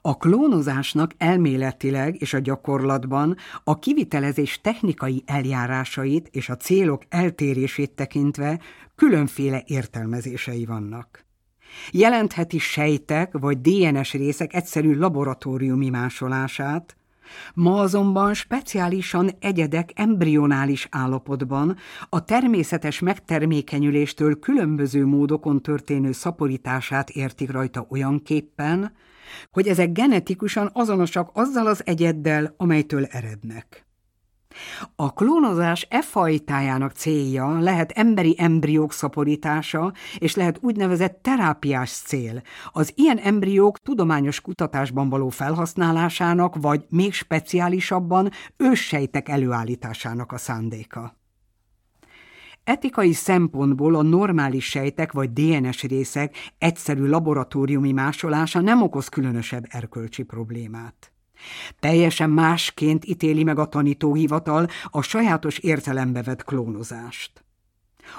[0.00, 8.60] A klónozásnak elméletileg és a gyakorlatban a kivitelezés technikai eljárásait és a célok eltérését tekintve
[8.94, 11.26] különféle értelmezései vannak.
[11.90, 16.96] Jelentheti sejtek vagy DNS részek egyszerű laboratóriumi másolását,
[17.54, 21.76] Ma azonban speciálisan egyedek embrionális állapotban
[22.08, 28.92] a természetes megtermékenyüléstől különböző módokon történő szaporítását értik rajta olyanképpen,
[29.50, 33.86] hogy ezek genetikusan azonosak azzal az egyeddel, amelytől erednek.
[34.96, 42.92] A klónozás e fajtájának célja lehet emberi embriók szaporítása, és lehet úgynevezett terápiás cél, az
[42.94, 51.17] ilyen embriók tudományos kutatásban való felhasználásának, vagy még speciálisabban őssejtek előállításának a szándéka.
[52.68, 60.22] Etikai szempontból a normális sejtek vagy DNS részek egyszerű laboratóriumi másolása nem okoz különösebb erkölcsi
[60.22, 61.12] problémát.
[61.80, 67.44] Teljesen másként ítéli meg a tanítóhivatal a sajátos értelembe vett klónozást.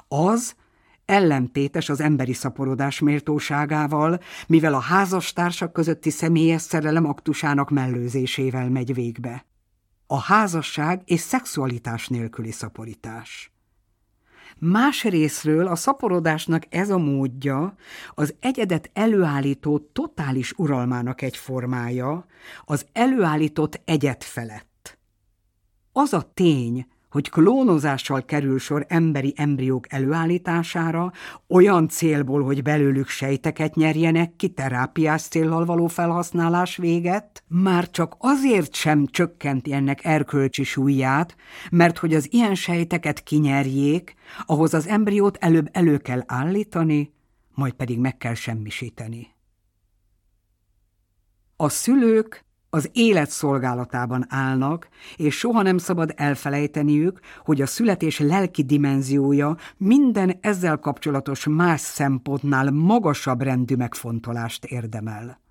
[0.08, 0.56] Az
[1.06, 9.46] ellentétes az emberi szaporodás méltóságával, mivel a házastársak közötti személyes szerelem aktusának mellőzésével megy végbe.
[10.08, 13.52] A házasság és szexualitás nélküli szaporítás.
[14.60, 17.76] Más részről a szaporodásnak ez a módja
[18.14, 22.26] az egyedet előállító totális uralmának egy formája,
[22.66, 24.98] az előállított egyet felett.
[25.92, 31.12] Az a tény, hogy klónozással kerül sor emberi embriók előállítására,
[31.48, 38.74] olyan célból, hogy belőlük sejteket nyerjenek ki terápiás céllal való felhasználás véget, már csak azért
[38.74, 41.36] sem csökkenti ennek erkölcsi súlyát,
[41.72, 47.14] mert hogy az ilyen sejteket kinyerjék, ahhoz az embriót előbb elő kell állítani,
[47.54, 49.28] majd pedig meg kell semmisíteni.
[51.56, 58.64] A szülők az élet szolgálatában állnak, és soha nem szabad elfelejteniük, hogy a születés lelki
[58.64, 65.42] dimenziója minden ezzel kapcsolatos más szempontnál magasabb rendű megfontolást érdemel.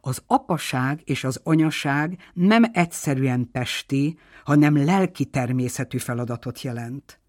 [0.00, 7.20] Az apaság és az anyaság nem egyszerűen testi, hanem lelki természetű feladatot jelent.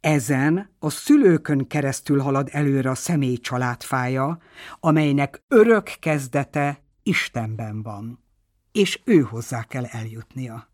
[0.00, 4.38] Ezen a szülőkön keresztül halad előre a személy családfája,
[4.80, 8.24] amelynek örök kezdete Istenben van,
[8.72, 10.68] és ő hozzá kell eljutnia.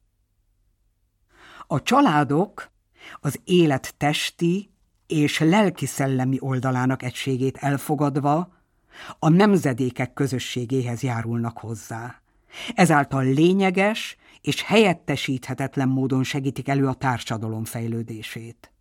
[1.67, 2.71] A családok
[3.21, 4.71] az élet testi
[5.07, 8.57] és lelki-szellemi oldalának egységét elfogadva
[9.19, 12.23] a nemzedékek közösségéhez járulnak hozzá.
[12.75, 18.73] Ezáltal lényeges és helyettesíthetetlen módon segítik elő a társadalom fejlődését.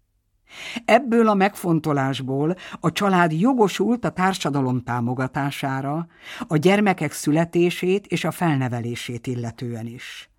[0.85, 6.07] Ebből a megfontolásból a család jogosult a társadalom támogatására,
[6.47, 10.29] a gyermekek születését és a felnevelését illetően is.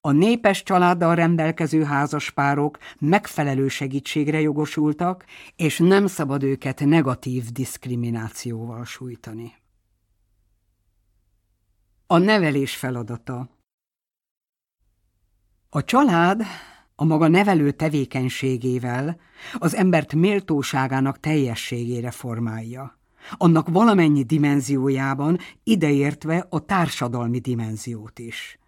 [0.00, 5.24] A népes családdal rendelkező házaspárok megfelelő segítségre jogosultak,
[5.56, 9.54] és nem szabad őket negatív diszkriminációval sújtani.
[12.06, 13.48] A nevelés feladata
[15.70, 16.42] A család
[17.00, 19.16] a maga nevelő tevékenységével
[19.58, 22.98] az embert méltóságának teljességére formálja,
[23.32, 28.58] annak valamennyi dimenziójában, ideértve a társadalmi dimenziót is.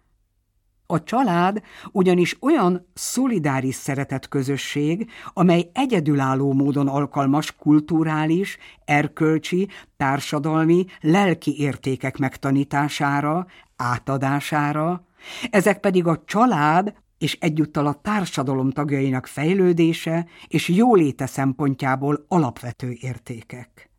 [0.85, 1.61] A család
[1.91, 9.67] ugyanis olyan szolidáris szeretett közösség, amely egyedülálló módon alkalmas kulturális, erkölcsi,
[9.97, 15.05] társadalmi, lelki értékek megtanítására, átadására,
[15.49, 23.89] ezek pedig a család és egyúttal a társadalom tagjainak fejlődése és jóléte szempontjából alapvető értékek.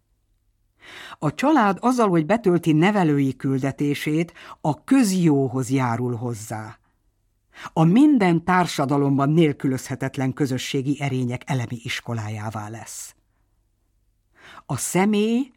[1.19, 6.79] A család azzal, hogy betölti nevelői küldetését, a közjóhoz járul hozzá.
[7.73, 13.15] A minden társadalomban nélkülözhetetlen közösségi erények elemi iskolájává lesz.
[14.67, 15.51] A személy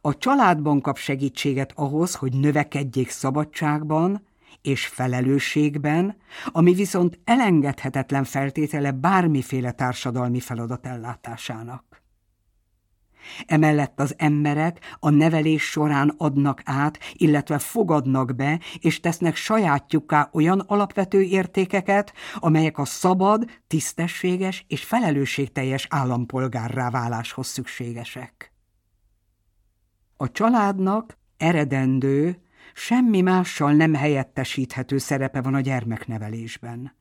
[0.00, 4.26] a családban kap segítséget ahhoz, hogy növekedjék szabadságban,
[4.66, 12.02] és felelősségben, ami viszont elengedhetetlen feltétele bármiféle társadalmi feladat ellátásának.
[13.46, 20.60] Emellett az emberek a nevelés során adnak át, illetve fogadnak be, és tesznek sajátjukká olyan
[20.60, 28.52] alapvető értékeket, amelyek a szabad, tisztességes és felelősségteljes állampolgárrá váláshoz szükségesek.
[30.16, 32.40] A családnak eredendő,
[32.78, 36.94] semmi mással nem helyettesíthető szerepe van a gyermeknevelésben.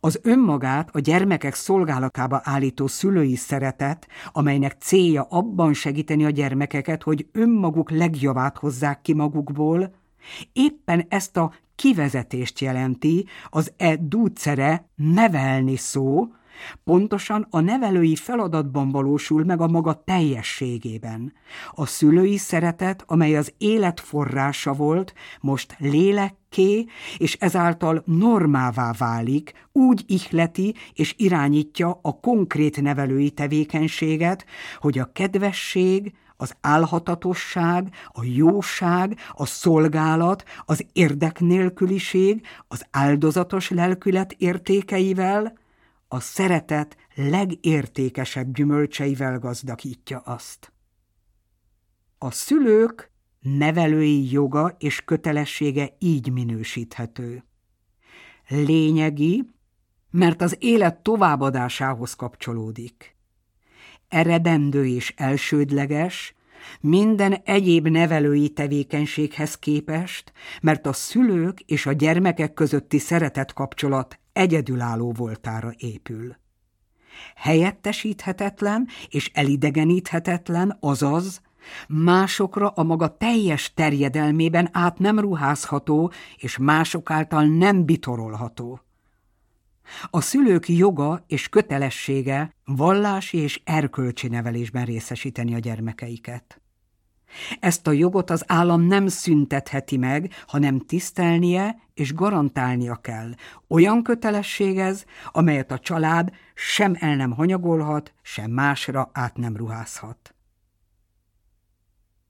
[0.00, 7.26] Az önmagát a gyermekek szolgálatába állító szülői szeretet, amelynek célja abban segíteni a gyermekeket, hogy
[7.32, 9.94] önmaguk legjavát hozzák ki magukból,
[10.52, 16.28] éppen ezt a kivezetést jelenti, az e dúcere nevelni szó,
[16.84, 21.32] Pontosan a nevelői feladatban valósul meg a maga teljességében.
[21.70, 26.86] A szülői szeretet, amely az élet forrása volt, most lélekké,
[27.16, 34.46] és ezáltal normává válik, úgy ihleti és irányítja a konkrét nevelői tevékenységet,
[34.80, 45.58] hogy a kedvesség, az álhatatosság, a jóság, a szolgálat, az érdeknélküliség, az áldozatos lelkület értékeivel,
[46.12, 50.72] a szeretet legértékesebb gyümölcseivel gazdagítja azt.
[52.18, 53.10] A szülők
[53.40, 57.44] nevelői joga és kötelessége így minősíthető.
[58.48, 59.50] Lényegi,
[60.10, 63.16] mert az élet továbbadásához kapcsolódik.
[64.08, 66.34] Eredendő és elsődleges,
[66.80, 70.32] minden egyéb nevelői tevékenységhez képest,
[70.62, 76.36] mert a szülők és a gyermekek közötti szeretet kapcsolat egyedülálló voltára épül.
[77.34, 81.40] Helyettesíthetetlen és elidegeníthetetlen, azaz
[81.88, 88.80] másokra a maga teljes terjedelmében át nem ruházható és mások által nem bitorolható.
[90.10, 96.62] A szülők joga és kötelessége vallási és erkölcsi nevelésben részesíteni a gyermekeiket.
[97.60, 103.30] Ezt a jogot az állam nem szüntetheti meg, hanem tisztelnie és garantálnia kell.
[103.68, 110.34] Olyan kötelesség ez, amelyet a család sem el nem hanyagolhat, sem másra át nem ruházhat.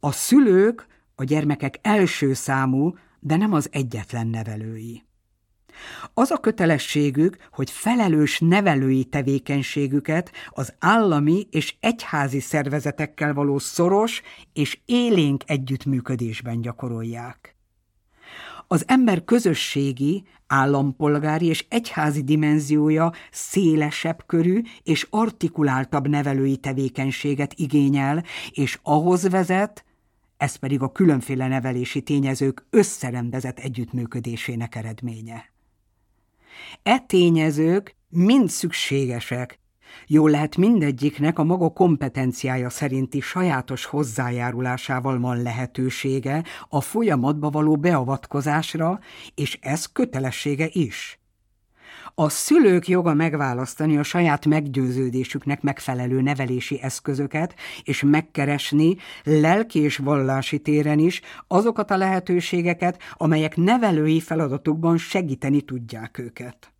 [0.01, 5.05] A szülők a gyermekek első számú, de nem az egyetlen nevelői.
[6.15, 14.23] Az a kötelességük, hogy felelős nevelői tevékenységüket az állami és egyházi szervezetekkel való szoros
[14.53, 17.57] és élénk együttműködésben gyakorolják.
[18.67, 28.79] Az ember közösségi, állampolgári és egyházi dimenziója szélesebb körű és artikuláltabb nevelői tevékenységet igényel, és
[28.83, 29.85] ahhoz vezet,
[30.37, 35.52] ez pedig a különféle nevelési tényezők összerendezett együttműködésének eredménye.
[36.83, 39.61] E tényezők mind szükségesek,
[40.07, 49.01] Jól lehet mindegyiknek a maga kompetenciája szerinti sajátos hozzájárulásával van lehetősége a folyamatba való beavatkozásra,
[49.35, 51.22] és ez kötelessége is.
[52.15, 60.59] A szülők joga megválasztani a saját meggyőződésüknek megfelelő nevelési eszközöket, és megkeresni lelki és vallási
[60.59, 66.73] téren is azokat a lehetőségeket, amelyek nevelői feladatukban segíteni tudják őket.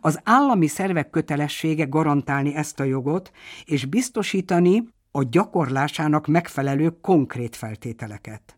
[0.00, 3.30] Az állami szervek kötelessége garantálni ezt a jogot,
[3.64, 8.55] és biztosítani a gyakorlásának megfelelő konkrét feltételeket.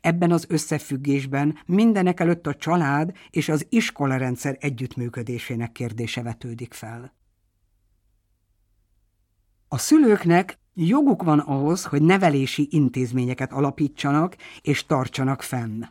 [0.00, 7.14] Ebben az összefüggésben mindenek előtt a család és az iskolarendszer együttműködésének kérdése vetődik fel.
[9.68, 15.82] A szülőknek joguk van ahhoz, hogy nevelési intézményeket alapítsanak és tartsanak fenn.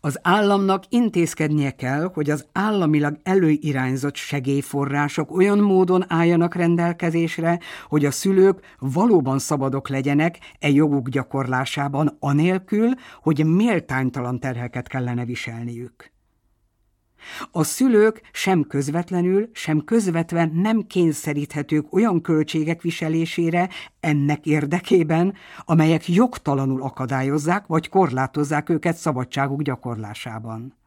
[0.00, 7.58] Az államnak intézkednie kell, hogy az államilag előirányzott segélyforrások olyan módon álljanak rendelkezésre,
[7.88, 12.88] hogy a szülők valóban szabadok legyenek e joguk gyakorlásában, anélkül,
[13.22, 16.12] hogy méltánytalan terheket kellene viselniük.
[17.50, 23.68] A szülők sem közvetlenül, sem közvetve nem kényszeríthetők olyan költségek viselésére
[24.00, 30.78] ennek érdekében, amelyek jogtalanul akadályozzák vagy korlátozzák őket szabadságuk gyakorlásában.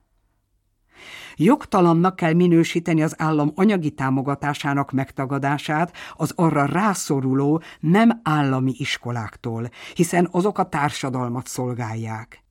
[1.36, 10.28] Jogtalannak kell minősíteni az állam anyagi támogatásának megtagadását az arra rászoruló nem állami iskoláktól, hiszen
[10.32, 12.43] azok a társadalmat szolgálják.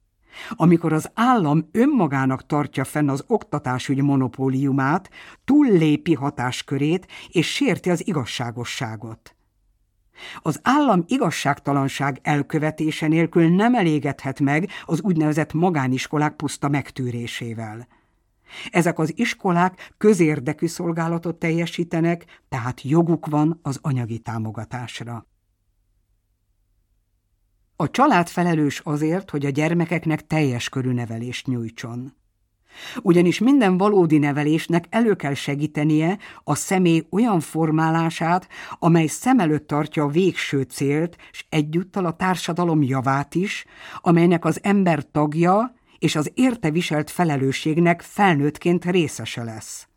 [0.50, 5.10] Amikor az állam önmagának tartja fenn az oktatásügy monopóliumát,
[5.44, 9.34] túllépi hatáskörét és sérti az igazságosságot.
[10.42, 17.86] Az állam igazságtalanság elkövetése nélkül nem elégedhet meg az úgynevezett magániskolák puszta megtűrésével.
[18.70, 25.26] Ezek az iskolák közérdekű szolgálatot teljesítenek, tehát joguk van az anyagi támogatásra.
[27.82, 32.14] A család felelős azért, hogy a gyermekeknek teljes körű nevelést nyújtson.
[33.02, 40.02] Ugyanis minden valódi nevelésnek elő kell segítenie a személy olyan formálását, amely szem előtt tartja
[40.04, 43.64] a végső célt, és egyúttal a társadalom javát is,
[44.00, 49.88] amelynek az ember tagja és az érte viselt felelősségnek felnőttként részese lesz.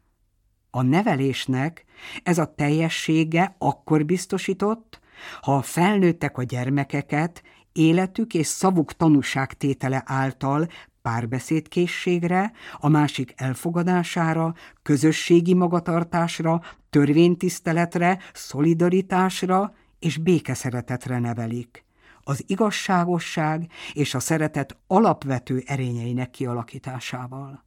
[0.69, 1.85] A nevelésnek
[2.23, 5.03] ez a teljessége akkor biztosított,
[5.41, 7.43] ha a felnőttek a gyermekeket
[7.75, 10.67] életük és szavuk tanúságtétele által
[11.01, 21.85] párbeszédkészségre, a másik elfogadására, közösségi magatartásra, törvénytiszteletre, szolidaritásra és békeszeretetre nevelik.
[22.21, 27.65] Az igazságosság és a szeretet alapvető erényeinek kialakításával.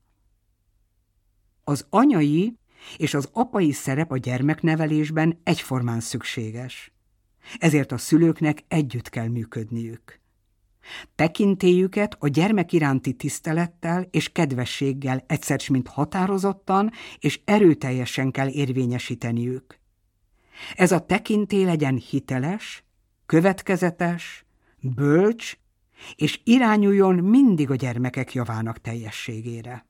[1.65, 2.59] Az anyai
[2.97, 6.93] és az apai szerep a gyermeknevelésben egyformán szükséges
[7.59, 10.21] ezért a szülőknek együtt kell működniük.
[11.15, 19.79] Tekintélyüket a gyermek iránti tisztelettel és kedvességgel egyszer mint határozottan és erőteljesen kell érvényesíteniük.
[20.75, 22.85] Ez a tekintély legyen hiteles,
[23.27, 24.45] következetes,
[24.81, 25.57] bölcs,
[26.15, 29.87] és irányuljon mindig a gyermekek javának teljességére.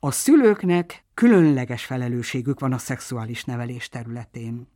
[0.00, 4.68] A szülőknek különleges felelősségük van a szexuális nevelés területén.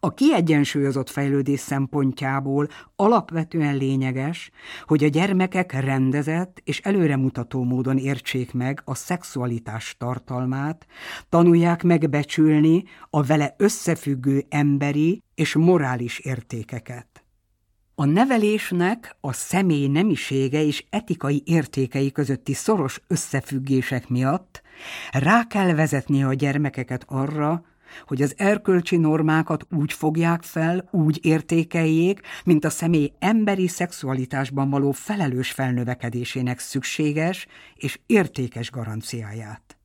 [0.00, 4.50] A kiegyensúlyozott fejlődés szempontjából alapvetően lényeges,
[4.86, 10.86] hogy a gyermekek rendezett és előremutató módon értsék meg a szexualitás tartalmát,
[11.28, 17.24] tanulják megbecsülni a vele összefüggő emberi és morális értékeket.
[17.94, 24.62] A nevelésnek a személy nemisége és etikai értékei közötti szoros összefüggések miatt
[25.10, 27.64] rá kell vezetni a gyermekeket arra,
[28.06, 34.92] hogy az erkölcsi normákat úgy fogják fel, úgy értékeljék, mint a személy emberi szexualitásban való
[34.92, 39.76] felelős felnövekedésének szükséges és értékes garanciáját.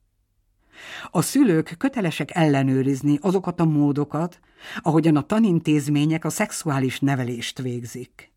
[1.11, 4.39] A szülők kötelesek ellenőrizni azokat a módokat,
[4.81, 8.31] ahogyan a tanintézmények a szexuális nevelést végzik.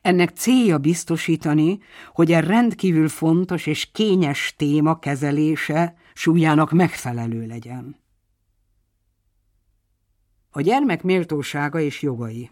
[0.00, 1.78] Ennek célja biztosítani,
[2.12, 7.96] hogy a rendkívül fontos és kényes téma kezelése súlyának megfelelő legyen.
[10.56, 12.50] A gyermek méltósága és jogai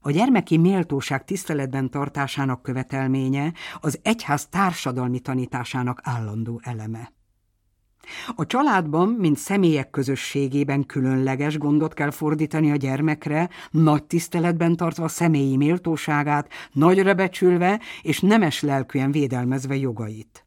[0.00, 7.12] A gyermeki méltóság tiszteletben tartásának követelménye az egyház társadalmi tanításának állandó eleme.
[8.34, 15.56] A családban, mint személyek közösségében különleges gondot kell fordítani a gyermekre, nagy tiszteletben tartva személyi
[15.56, 20.43] méltóságát, nagyra becsülve és nemes lelkűen védelmezve jogait.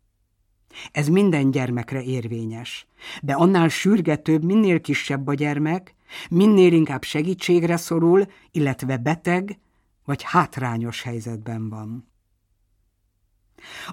[0.92, 2.88] Ez minden gyermekre érvényes,
[3.22, 5.96] de annál sürgetőbb, minél kisebb a gyermek,
[6.30, 9.60] minél inkább segítségre szorul, illetve beteg
[10.06, 12.08] vagy hátrányos helyzetben van.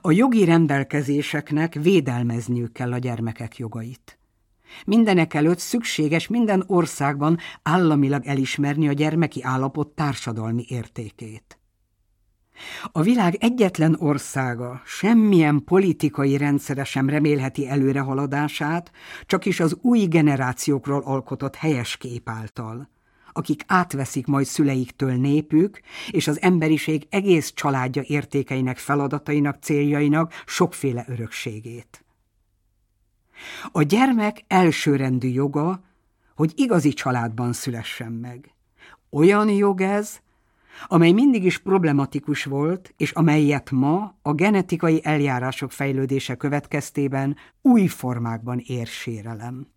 [0.01, 4.18] A jogi rendelkezéseknek védelmezniük kell a gyermekek jogait.
[4.87, 11.59] Mindenek előtt szükséges minden országban államilag elismerni a gyermeki állapot társadalmi értékét.
[12.92, 18.90] A világ egyetlen országa semmilyen politikai rendszere sem remélheti előrehaladását,
[19.26, 22.92] csak is az új generációkról alkotott helyes kép által
[23.36, 25.80] akik átveszik majd szüleiktől népük,
[26.11, 32.05] és az emberiség egész családja értékeinek, feladatainak, céljainak sokféle örökségét.
[33.72, 35.82] A gyermek elsőrendű joga,
[36.34, 38.55] hogy igazi családban szülessen meg.
[39.11, 40.20] Olyan jog ez,
[40.86, 48.62] amely mindig is problematikus volt, és amelyet ma a genetikai eljárások fejlődése következtében új formákban
[48.66, 49.73] ér sérelem.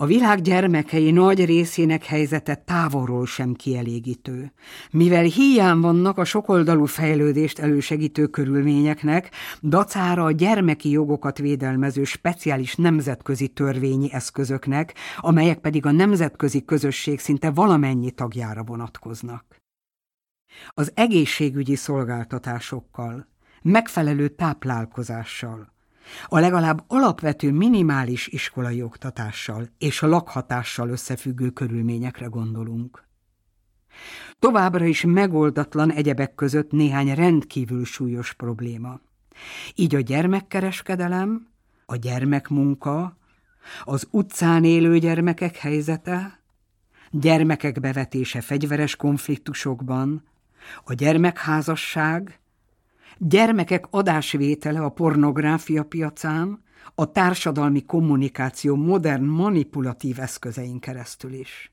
[0.00, 4.52] A világ gyermekei nagy részének helyzete távolról sem kielégítő.
[4.90, 9.30] Mivel hiány vannak a sokoldalú fejlődést elősegítő körülményeknek,
[9.62, 17.50] dacára a gyermeki jogokat védelmező speciális nemzetközi törvényi eszközöknek, amelyek pedig a nemzetközi közösség szinte
[17.50, 19.56] valamennyi tagjára vonatkoznak.
[20.68, 23.28] Az egészségügyi szolgáltatásokkal,
[23.62, 25.76] megfelelő táplálkozással,
[26.26, 33.06] a legalább alapvető minimális iskolai oktatással és a lakhatással összefüggő körülményekre gondolunk.
[34.38, 39.00] Továbbra is megoldatlan egyebek között néhány rendkívül súlyos probléma.
[39.74, 41.48] Így a gyermekkereskedelem,
[41.86, 43.16] a gyermekmunka,
[43.84, 46.40] az utcán élő gyermekek helyzete,
[47.10, 50.24] gyermekek bevetése fegyveres konfliktusokban,
[50.84, 52.38] a gyermekházasság,
[53.18, 61.72] gyermekek adásvétele a pornográfia piacán, a társadalmi kommunikáció modern manipulatív eszközein keresztül is.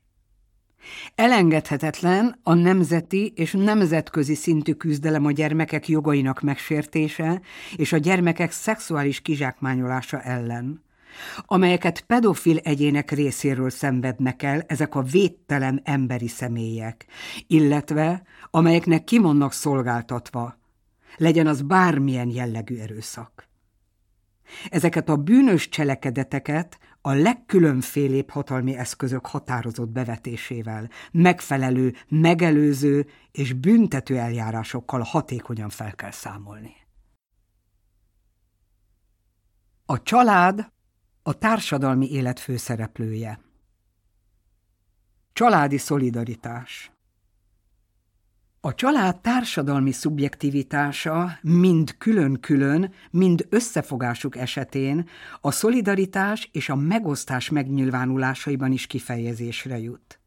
[1.14, 7.40] Elengedhetetlen a nemzeti és nemzetközi szintű küzdelem a gyermekek jogainak megsértése
[7.76, 10.82] és a gyermekek szexuális kizsákmányolása ellen,
[11.46, 17.06] amelyeket pedofil egyének részéről szenvednek el ezek a védtelen emberi személyek,
[17.46, 20.56] illetve amelyeknek kimonnak szolgáltatva,
[21.16, 23.48] legyen az bármilyen jellegű erőszak.
[24.68, 35.00] Ezeket a bűnös cselekedeteket a legkülönfélébb hatalmi eszközök határozott bevetésével, megfelelő, megelőző és büntető eljárásokkal
[35.00, 36.74] hatékonyan fel kell számolni.
[39.86, 40.72] A család
[41.22, 43.40] a társadalmi élet főszereplője.
[45.32, 46.95] Családi szolidaritás
[48.66, 55.08] a család társadalmi szubjektivitása mind külön-külön, mind összefogásuk esetén
[55.40, 60.20] a szolidaritás és a megosztás megnyilvánulásaiban is kifejezésre jut.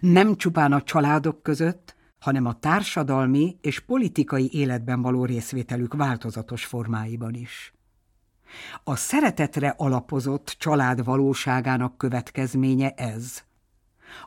[0.00, 7.34] Nem csupán a családok között, hanem a társadalmi és politikai életben való részvételük változatos formáiban
[7.34, 7.74] is.
[8.84, 13.42] A szeretetre alapozott család valóságának következménye ez.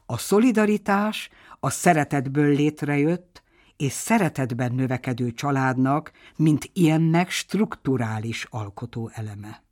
[0.06, 3.46] A szolidaritás a szeretetből létrejött,
[3.78, 9.64] és szeretetben növekedő családnak, mint ilyennek strukturális alkotó eleme.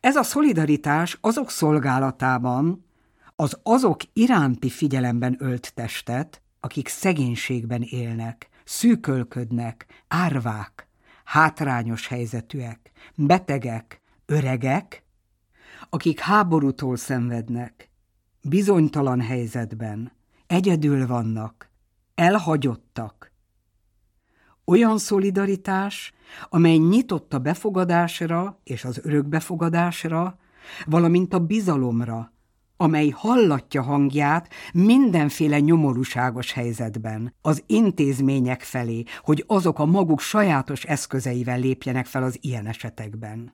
[0.00, 2.84] Ez a szolidaritás azok szolgálatában,
[3.36, 10.88] az azok iránti figyelemben ölt testet, akik szegénységben élnek, szűkölködnek, árvák,
[11.24, 15.04] hátrányos helyzetűek, betegek, öregek,
[15.90, 17.90] akik háborútól szenvednek,
[18.42, 20.12] bizonytalan helyzetben,
[20.46, 21.70] egyedül vannak,
[22.16, 23.32] elhagyottak.
[24.64, 26.12] Olyan szolidaritás,
[26.48, 30.38] amely nyitott a befogadásra és az örökbefogadásra,
[30.86, 32.32] valamint a bizalomra,
[32.76, 41.58] amely hallatja hangját mindenféle nyomorúságos helyzetben, az intézmények felé, hogy azok a maguk sajátos eszközeivel
[41.58, 43.52] lépjenek fel az ilyen esetekben.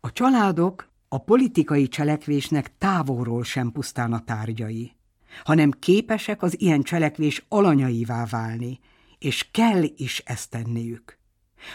[0.00, 4.95] A családok A politikai cselekvésnek távolról sem pusztán a tárgyai,
[5.44, 8.78] hanem képesek az ilyen cselekvés alanyaivá válni,
[9.18, 11.18] és kell is ezt tenniük.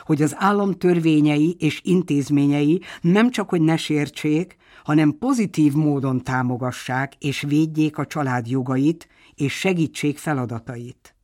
[0.01, 7.14] Hogy az állam törvényei és intézményei nem csak hogy ne sértsék, hanem pozitív módon támogassák
[7.20, 11.16] és védjék a család jogait és segítsék feladatait.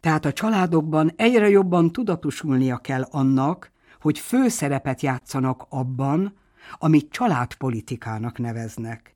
[0.00, 6.34] Tehát a családokban egyre jobban tudatosulnia kell annak, hogy főszerepet játszanak abban,
[6.78, 9.13] amit családpolitikának neveznek,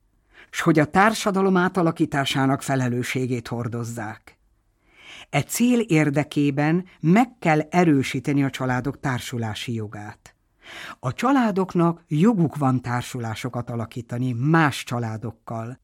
[0.51, 4.37] s hogy a társadalom átalakításának felelősségét hordozzák.
[5.29, 10.35] E cél érdekében meg kell erősíteni a családok társulási jogát.
[10.99, 15.79] A családoknak joguk van társulásokat alakítani más családokkal,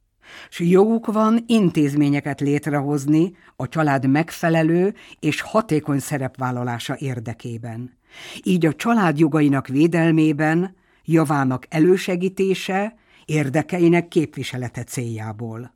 [0.49, 7.97] s joguk van intézményeket létrehozni a család megfelelő és hatékony szerepvállalása érdekében.
[8.43, 12.95] Így a család jogainak védelmében, javának elősegítése,
[13.25, 15.73] érdekeinek képviselete céljából.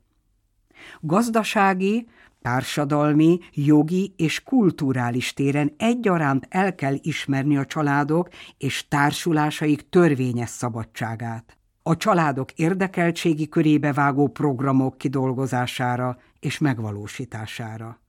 [1.00, 2.08] Gazdasági,
[2.42, 8.28] társadalmi, jogi és kulturális téren egyaránt el kell ismerni a családok
[8.58, 11.58] és társulásaik törvényes szabadságát.
[11.82, 18.00] A családok érdekeltségi körébe vágó programok kidolgozására és megvalósítására.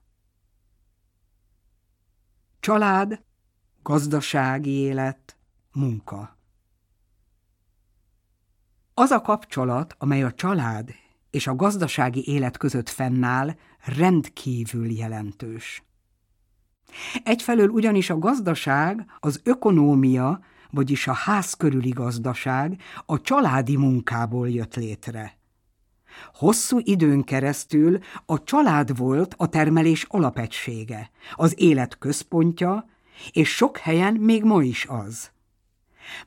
[2.59, 3.21] Család,
[3.83, 5.37] gazdasági élet,
[5.71, 6.40] munka.
[8.93, 10.89] Az a kapcsolat, amely a család
[11.29, 15.83] és a gazdasági élet között fennáll, rendkívül jelentős.
[17.23, 20.39] Egyfelől ugyanis a gazdaság, az ökonómia,
[20.69, 25.37] vagyis a ház körüli gazdaság a családi munkából jött létre.
[26.33, 32.89] Hosszú időn keresztül a család volt a termelés alapegysége, az élet központja,
[33.31, 35.31] és sok helyen még ma is az.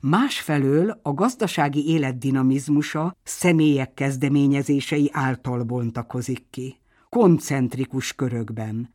[0.01, 8.93] Másfelől a gazdasági élet dinamizmusa személyek kezdeményezései által bontakozik ki, koncentrikus körökben.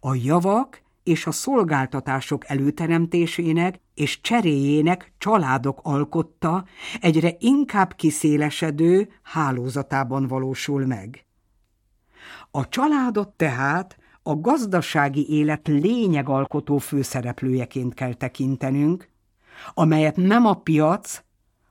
[0.00, 6.64] A javak és a szolgáltatások előteremtésének és cseréjének családok alkotta
[7.00, 11.24] egyre inkább kiszélesedő hálózatában valósul meg.
[12.50, 19.08] A családot tehát a gazdasági élet lényegalkotó főszereplőjeként kell tekintenünk,
[19.74, 21.22] amelyet nem a piac,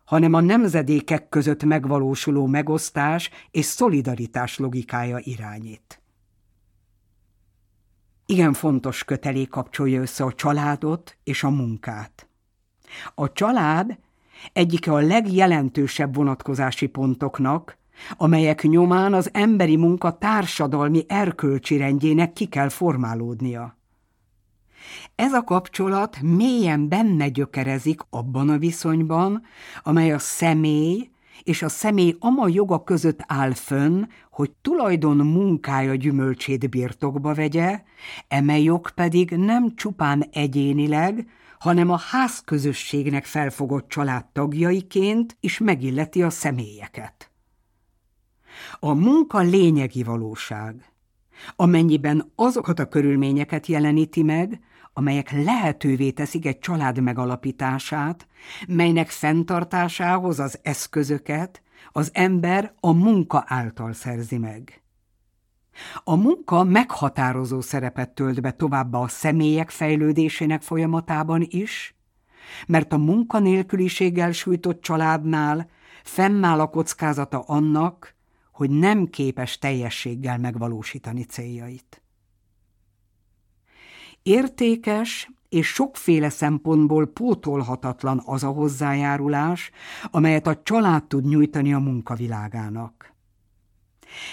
[0.05, 6.01] hanem a nemzedékek között megvalósuló megosztás és szolidaritás logikája irányít.
[8.25, 12.27] Igen fontos kötelék kapcsolja össze a családot és a munkát.
[13.15, 13.97] A család
[14.53, 17.77] egyike a legjelentősebb vonatkozási pontoknak,
[18.17, 23.77] amelyek nyomán az emberi munka társadalmi erkölcsi rendjének ki kell formálódnia.
[25.15, 29.41] Ez a kapcsolat mélyen benne gyökerezik abban a viszonyban,
[29.83, 31.09] amely a személy
[31.43, 37.81] és a személy ama joga között áll fönn, hogy tulajdon munkája gyümölcsét birtokba vegye,
[38.27, 41.29] eme jog pedig nem csupán egyénileg,
[41.59, 47.31] hanem a házközösségnek felfogott családtagjaiként is megilleti a személyeket.
[48.79, 50.91] A munka lényegi valóság,
[51.55, 54.59] amennyiben azokat a körülményeket jeleníti meg,
[54.93, 58.27] amelyek lehetővé teszik egy család megalapítását,
[58.67, 61.61] melynek fenntartásához az eszközöket
[61.91, 64.81] az ember a munka által szerzi meg.
[66.03, 71.95] A munka meghatározó szerepet tölt be továbbá a személyek fejlődésének folyamatában is,
[72.67, 75.69] mert a munkanélküliséggel sújtott családnál
[76.03, 78.15] fennáll a kockázata annak,
[78.51, 82.00] hogy nem képes teljességgel megvalósítani céljait.
[84.23, 89.71] Értékes és sokféle szempontból pótolhatatlan az a hozzájárulás,
[90.11, 93.13] amelyet a család tud nyújtani a munkavilágának.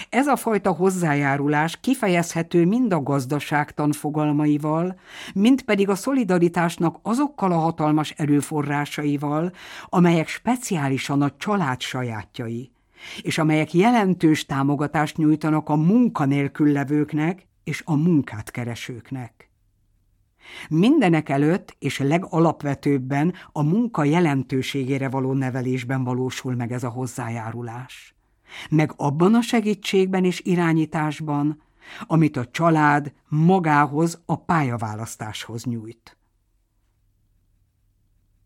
[0.09, 4.98] Ez a fajta hozzájárulás kifejezhető mind a gazdaságtan fogalmaival,
[5.35, 9.52] mind pedig a szolidaritásnak azokkal a hatalmas erőforrásaival,
[9.86, 12.70] amelyek speciálisan a család sajátjai,
[13.23, 19.47] és amelyek jelentős támogatást nyújtanak a munkanélkül levőknek és a munkát keresőknek.
[20.68, 28.14] Mindenek előtt és legalapvetőbben a munka jelentőségére való nevelésben valósul meg ez a hozzájárulás.
[28.70, 31.62] Meg abban a segítségben és irányításban,
[32.06, 36.18] amit a család magához a pályaválasztáshoz nyújt.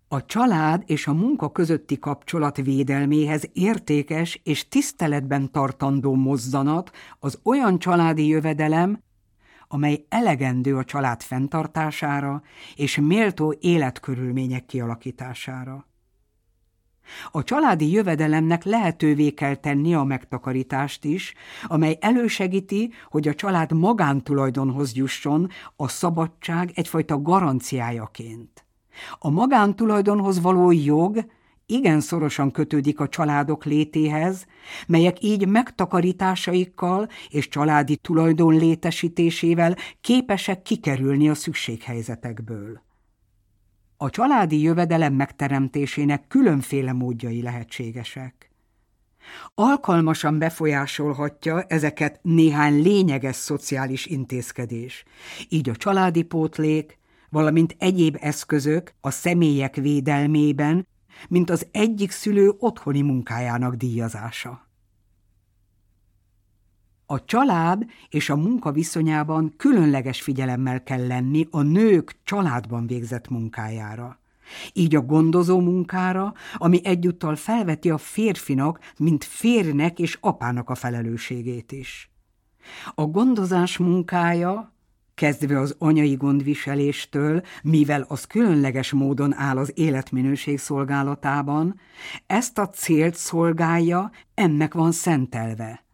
[0.08, 7.78] A család és a munka közötti kapcsolat védelméhez értékes és tiszteletben tartandó mozzanat az olyan
[7.78, 9.02] családi jövedelem,
[9.72, 12.42] amely elegendő a család fenntartására
[12.76, 15.86] és méltó életkörülmények kialakítására.
[17.30, 21.34] A családi jövedelemnek lehetővé kell tenni a megtakarítást is,
[21.64, 28.66] amely elősegíti, hogy a család magántulajdonhoz jusson a szabadság egyfajta garanciájaként.
[29.18, 31.24] A magántulajdonhoz való jog
[31.72, 34.46] igen szorosan kötődik a családok létéhez,
[34.86, 42.82] melyek így megtakarításaikkal és családi tulajdon létesítésével képesek kikerülni a szükséghelyzetekből.
[43.96, 48.50] A családi jövedelem megteremtésének különféle módjai lehetségesek.
[49.54, 55.04] Alkalmasan befolyásolhatja ezeket néhány lényeges szociális intézkedés,
[55.48, 56.98] így a családi pótlék,
[57.30, 60.86] valamint egyéb eszközök a személyek védelmében,
[61.28, 64.66] mint az egyik szülő otthoni munkájának díjazása.
[67.06, 74.18] A család és a munka viszonyában különleges figyelemmel kell lenni a nők családban végzett munkájára.
[74.72, 81.72] Így a gondozó munkára, ami egyúttal felveti a férfinak, mint férnek és apának a felelősségét
[81.72, 82.10] is.
[82.94, 84.72] A gondozás munkája,
[85.14, 91.80] kezdve az anyai gondviseléstől, mivel az különleges módon áll az életminőség szolgálatában,
[92.26, 95.84] ezt a célt szolgálja, ennek van szentelve.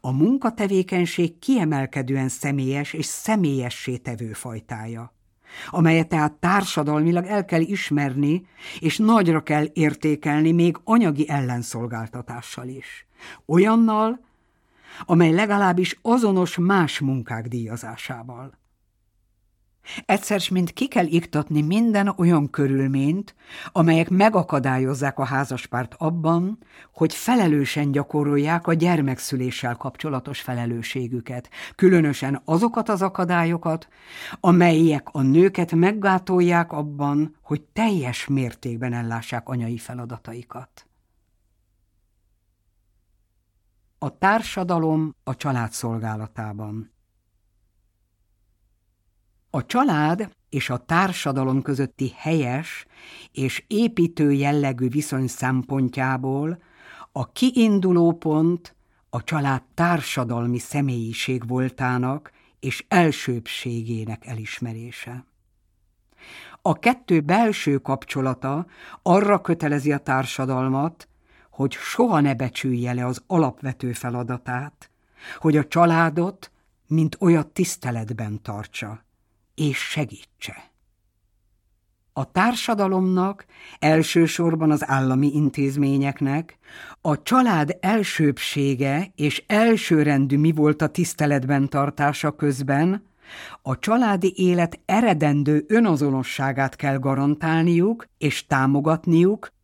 [0.00, 5.14] A munkatevékenység kiemelkedően személyes és személyessé tevő fajtája,
[5.70, 8.46] amelyet tehát társadalmilag el kell ismerni,
[8.78, 13.06] és nagyra kell értékelni még anyagi ellenszolgáltatással is.
[13.46, 14.25] Olyannal,
[15.04, 18.64] amely legalábbis azonos más munkák díjazásával.
[20.06, 23.34] Egyszer mint ki kell iktatni minden olyan körülményt,
[23.72, 26.58] amelyek megakadályozzák a házaspárt abban,
[26.92, 33.88] hogy felelősen gyakorolják a gyermekszüléssel kapcsolatos felelősségüket, különösen azokat az akadályokat,
[34.40, 40.85] amelyek a nőket meggátolják abban, hogy teljes mértékben ellássák anyai feladataikat.
[43.98, 46.94] A társadalom a család szolgálatában
[49.56, 52.86] a család és a társadalom közötti helyes
[53.32, 56.62] és építő jellegű viszony szempontjából
[57.12, 58.74] a kiinduló pont
[59.10, 65.26] a család társadalmi személyiség voltának és elsőbségének elismerése.
[66.62, 68.66] A kettő belső kapcsolata
[69.02, 71.08] arra kötelezi a társadalmat,
[71.56, 74.90] hogy soha ne becsülje le az alapvető feladatát,
[75.38, 76.50] hogy a családot,
[76.86, 79.04] mint olyat tiszteletben tartsa
[79.54, 80.70] és segítse.
[82.12, 83.46] A társadalomnak,
[83.78, 86.58] elsősorban az állami intézményeknek,
[87.00, 93.04] a család elsőbsége és elsőrendű mi volt a tiszteletben tartása közben,
[93.62, 99.54] a családi élet eredendő önazonosságát kell garantálniuk és támogatniuk,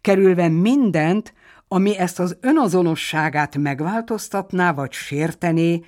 [0.00, 1.34] kerülve mindent,
[1.68, 5.80] ami ezt az önazonosságát megváltoztatná vagy sértené,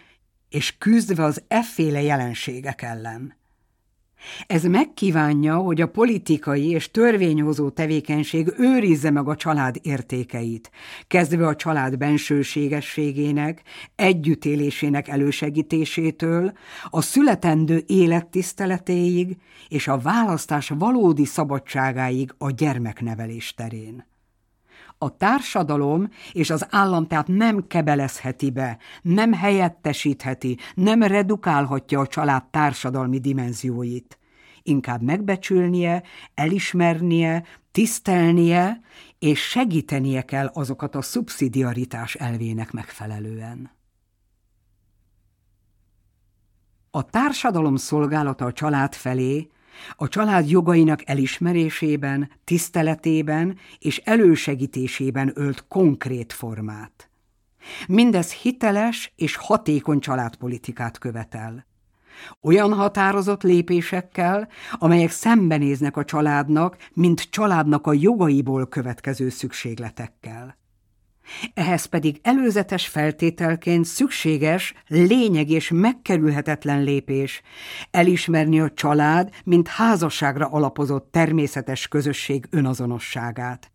[0.48, 3.36] és küzdve az efféle jelenségek ellen.
[4.46, 10.70] Ez megkívánja, hogy a politikai és törvényhozó tevékenység őrizze meg a család értékeit,
[11.06, 13.62] kezdve a család bensőségességének,
[13.94, 16.52] együttélésének elősegítésétől,
[16.90, 19.36] a születendő élettiszteletéig
[19.68, 24.15] és a választás valódi szabadságáig a gyermeknevelés terén.
[24.98, 32.44] A társadalom és az állam tehát nem kebelezheti be, nem helyettesítheti, nem redukálhatja a család
[32.44, 34.18] társadalmi dimenzióit.
[34.62, 36.02] Inkább megbecsülnie,
[36.34, 38.80] elismernie, tisztelnie
[39.18, 43.70] és segítenie kell azokat a szubszidiaritás elvének megfelelően.
[46.90, 49.50] A társadalom szolgálata a család felé
[49.96, 57.10] a család jogainak elismerésében, tiszteletében és elősegítésében ölt konkrét formát.
[57.88, 61.66] Mindez hiteles és hatékony családpolitikát követel.
[62.42, 70.56] Olyan határozott lépésekkel, amelyek szembenéznek a családnak, mint családnak a jogaiból következő szükségletekkel.
[71.54, 77.42] Ehhez pedig előzetes feltételként szükséges, lényeg és megkerülhetetlen lépés
[77.90, 83.72] elismerni a család, mint házasságra alapozott természetes közösség önazonosságát,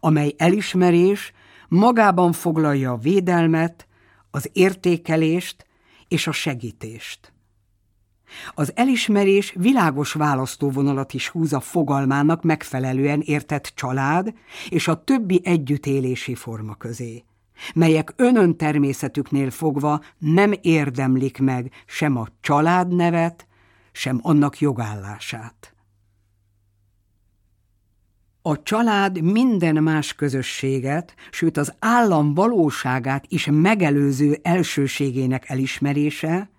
[0.00, 1.32] amely elismerés
[1.68, 3.86] magában foglalja a védelmet,
[4.30, 5.66] az értékelést
[6.08, 7.29] és a segítést.
[8.54, 14.34] Az elismerés világos választóvonalat is húz a fogalmának megfelelően értett család
[14.68, 17.24] és a többi együttélési forma közé,
[17.74, 23.46] melyek önön természetüknél fogva nem érdemlik meg sem a családnevet,
[23.92, 25.74] sem annak jogállását.
[28.42, 36.50] A család minden más közösséget, sőt az állam valóságát is megelőző elsőségének elismerése,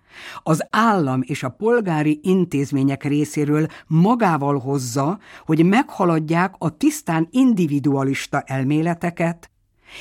[0.42, 9.50] az állam és a polgári intézmények részéről magával hozza, hogy meghaladják a tisztán individualista elméleteket,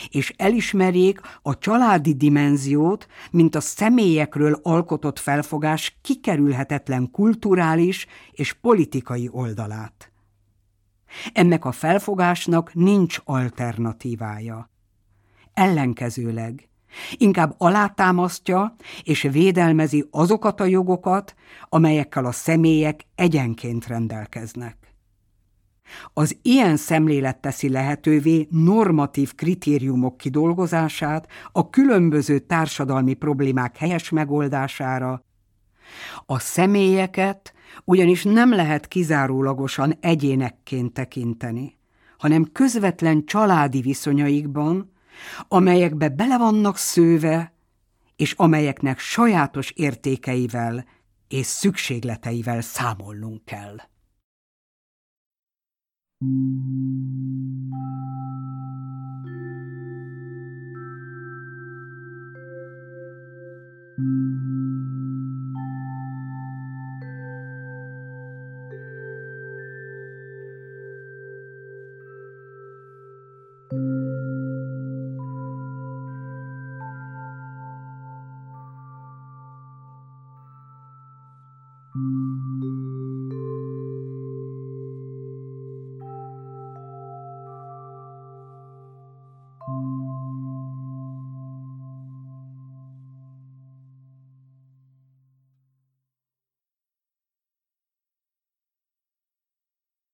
[0.09, 10.11] és elismerjék a családi dimenziót, mint a személyekről alkotott felfogás kikerülhetetlen kulturális és politikai oldalát.
[11.33, 14.69] Ennek a felfogásnak nincs alternatívája.
[15.53, 16.69] Ellenkezőleg,
[17.17, 21.35] inkább alátámasztja és védelmezi azokat a jogokat,
[21.69, 24.81] amelyekkel a személyek egyenként rendelkeznek.
[26.13, 35.23] Az ilyen szemlélet teszi lehetővé normatív kritériumok kidolgozását a különböző társadalmi problémák helyes megoldására.
[36.25, 37.53] A személyeket
[37.85, 41.77] ugyanis nem lehet kizárólagosan egyénekként tekinteni,
[42.17, 44.90] hanem közvetlen családi viszonyaikban,
[45.47, 47.53] amelyekbe bele vannak szőve,
[48.15, 50.85] és amelyeknek sajátos értékeivel
[51.27, 53.75] és szükségleteivel számolnunk kell.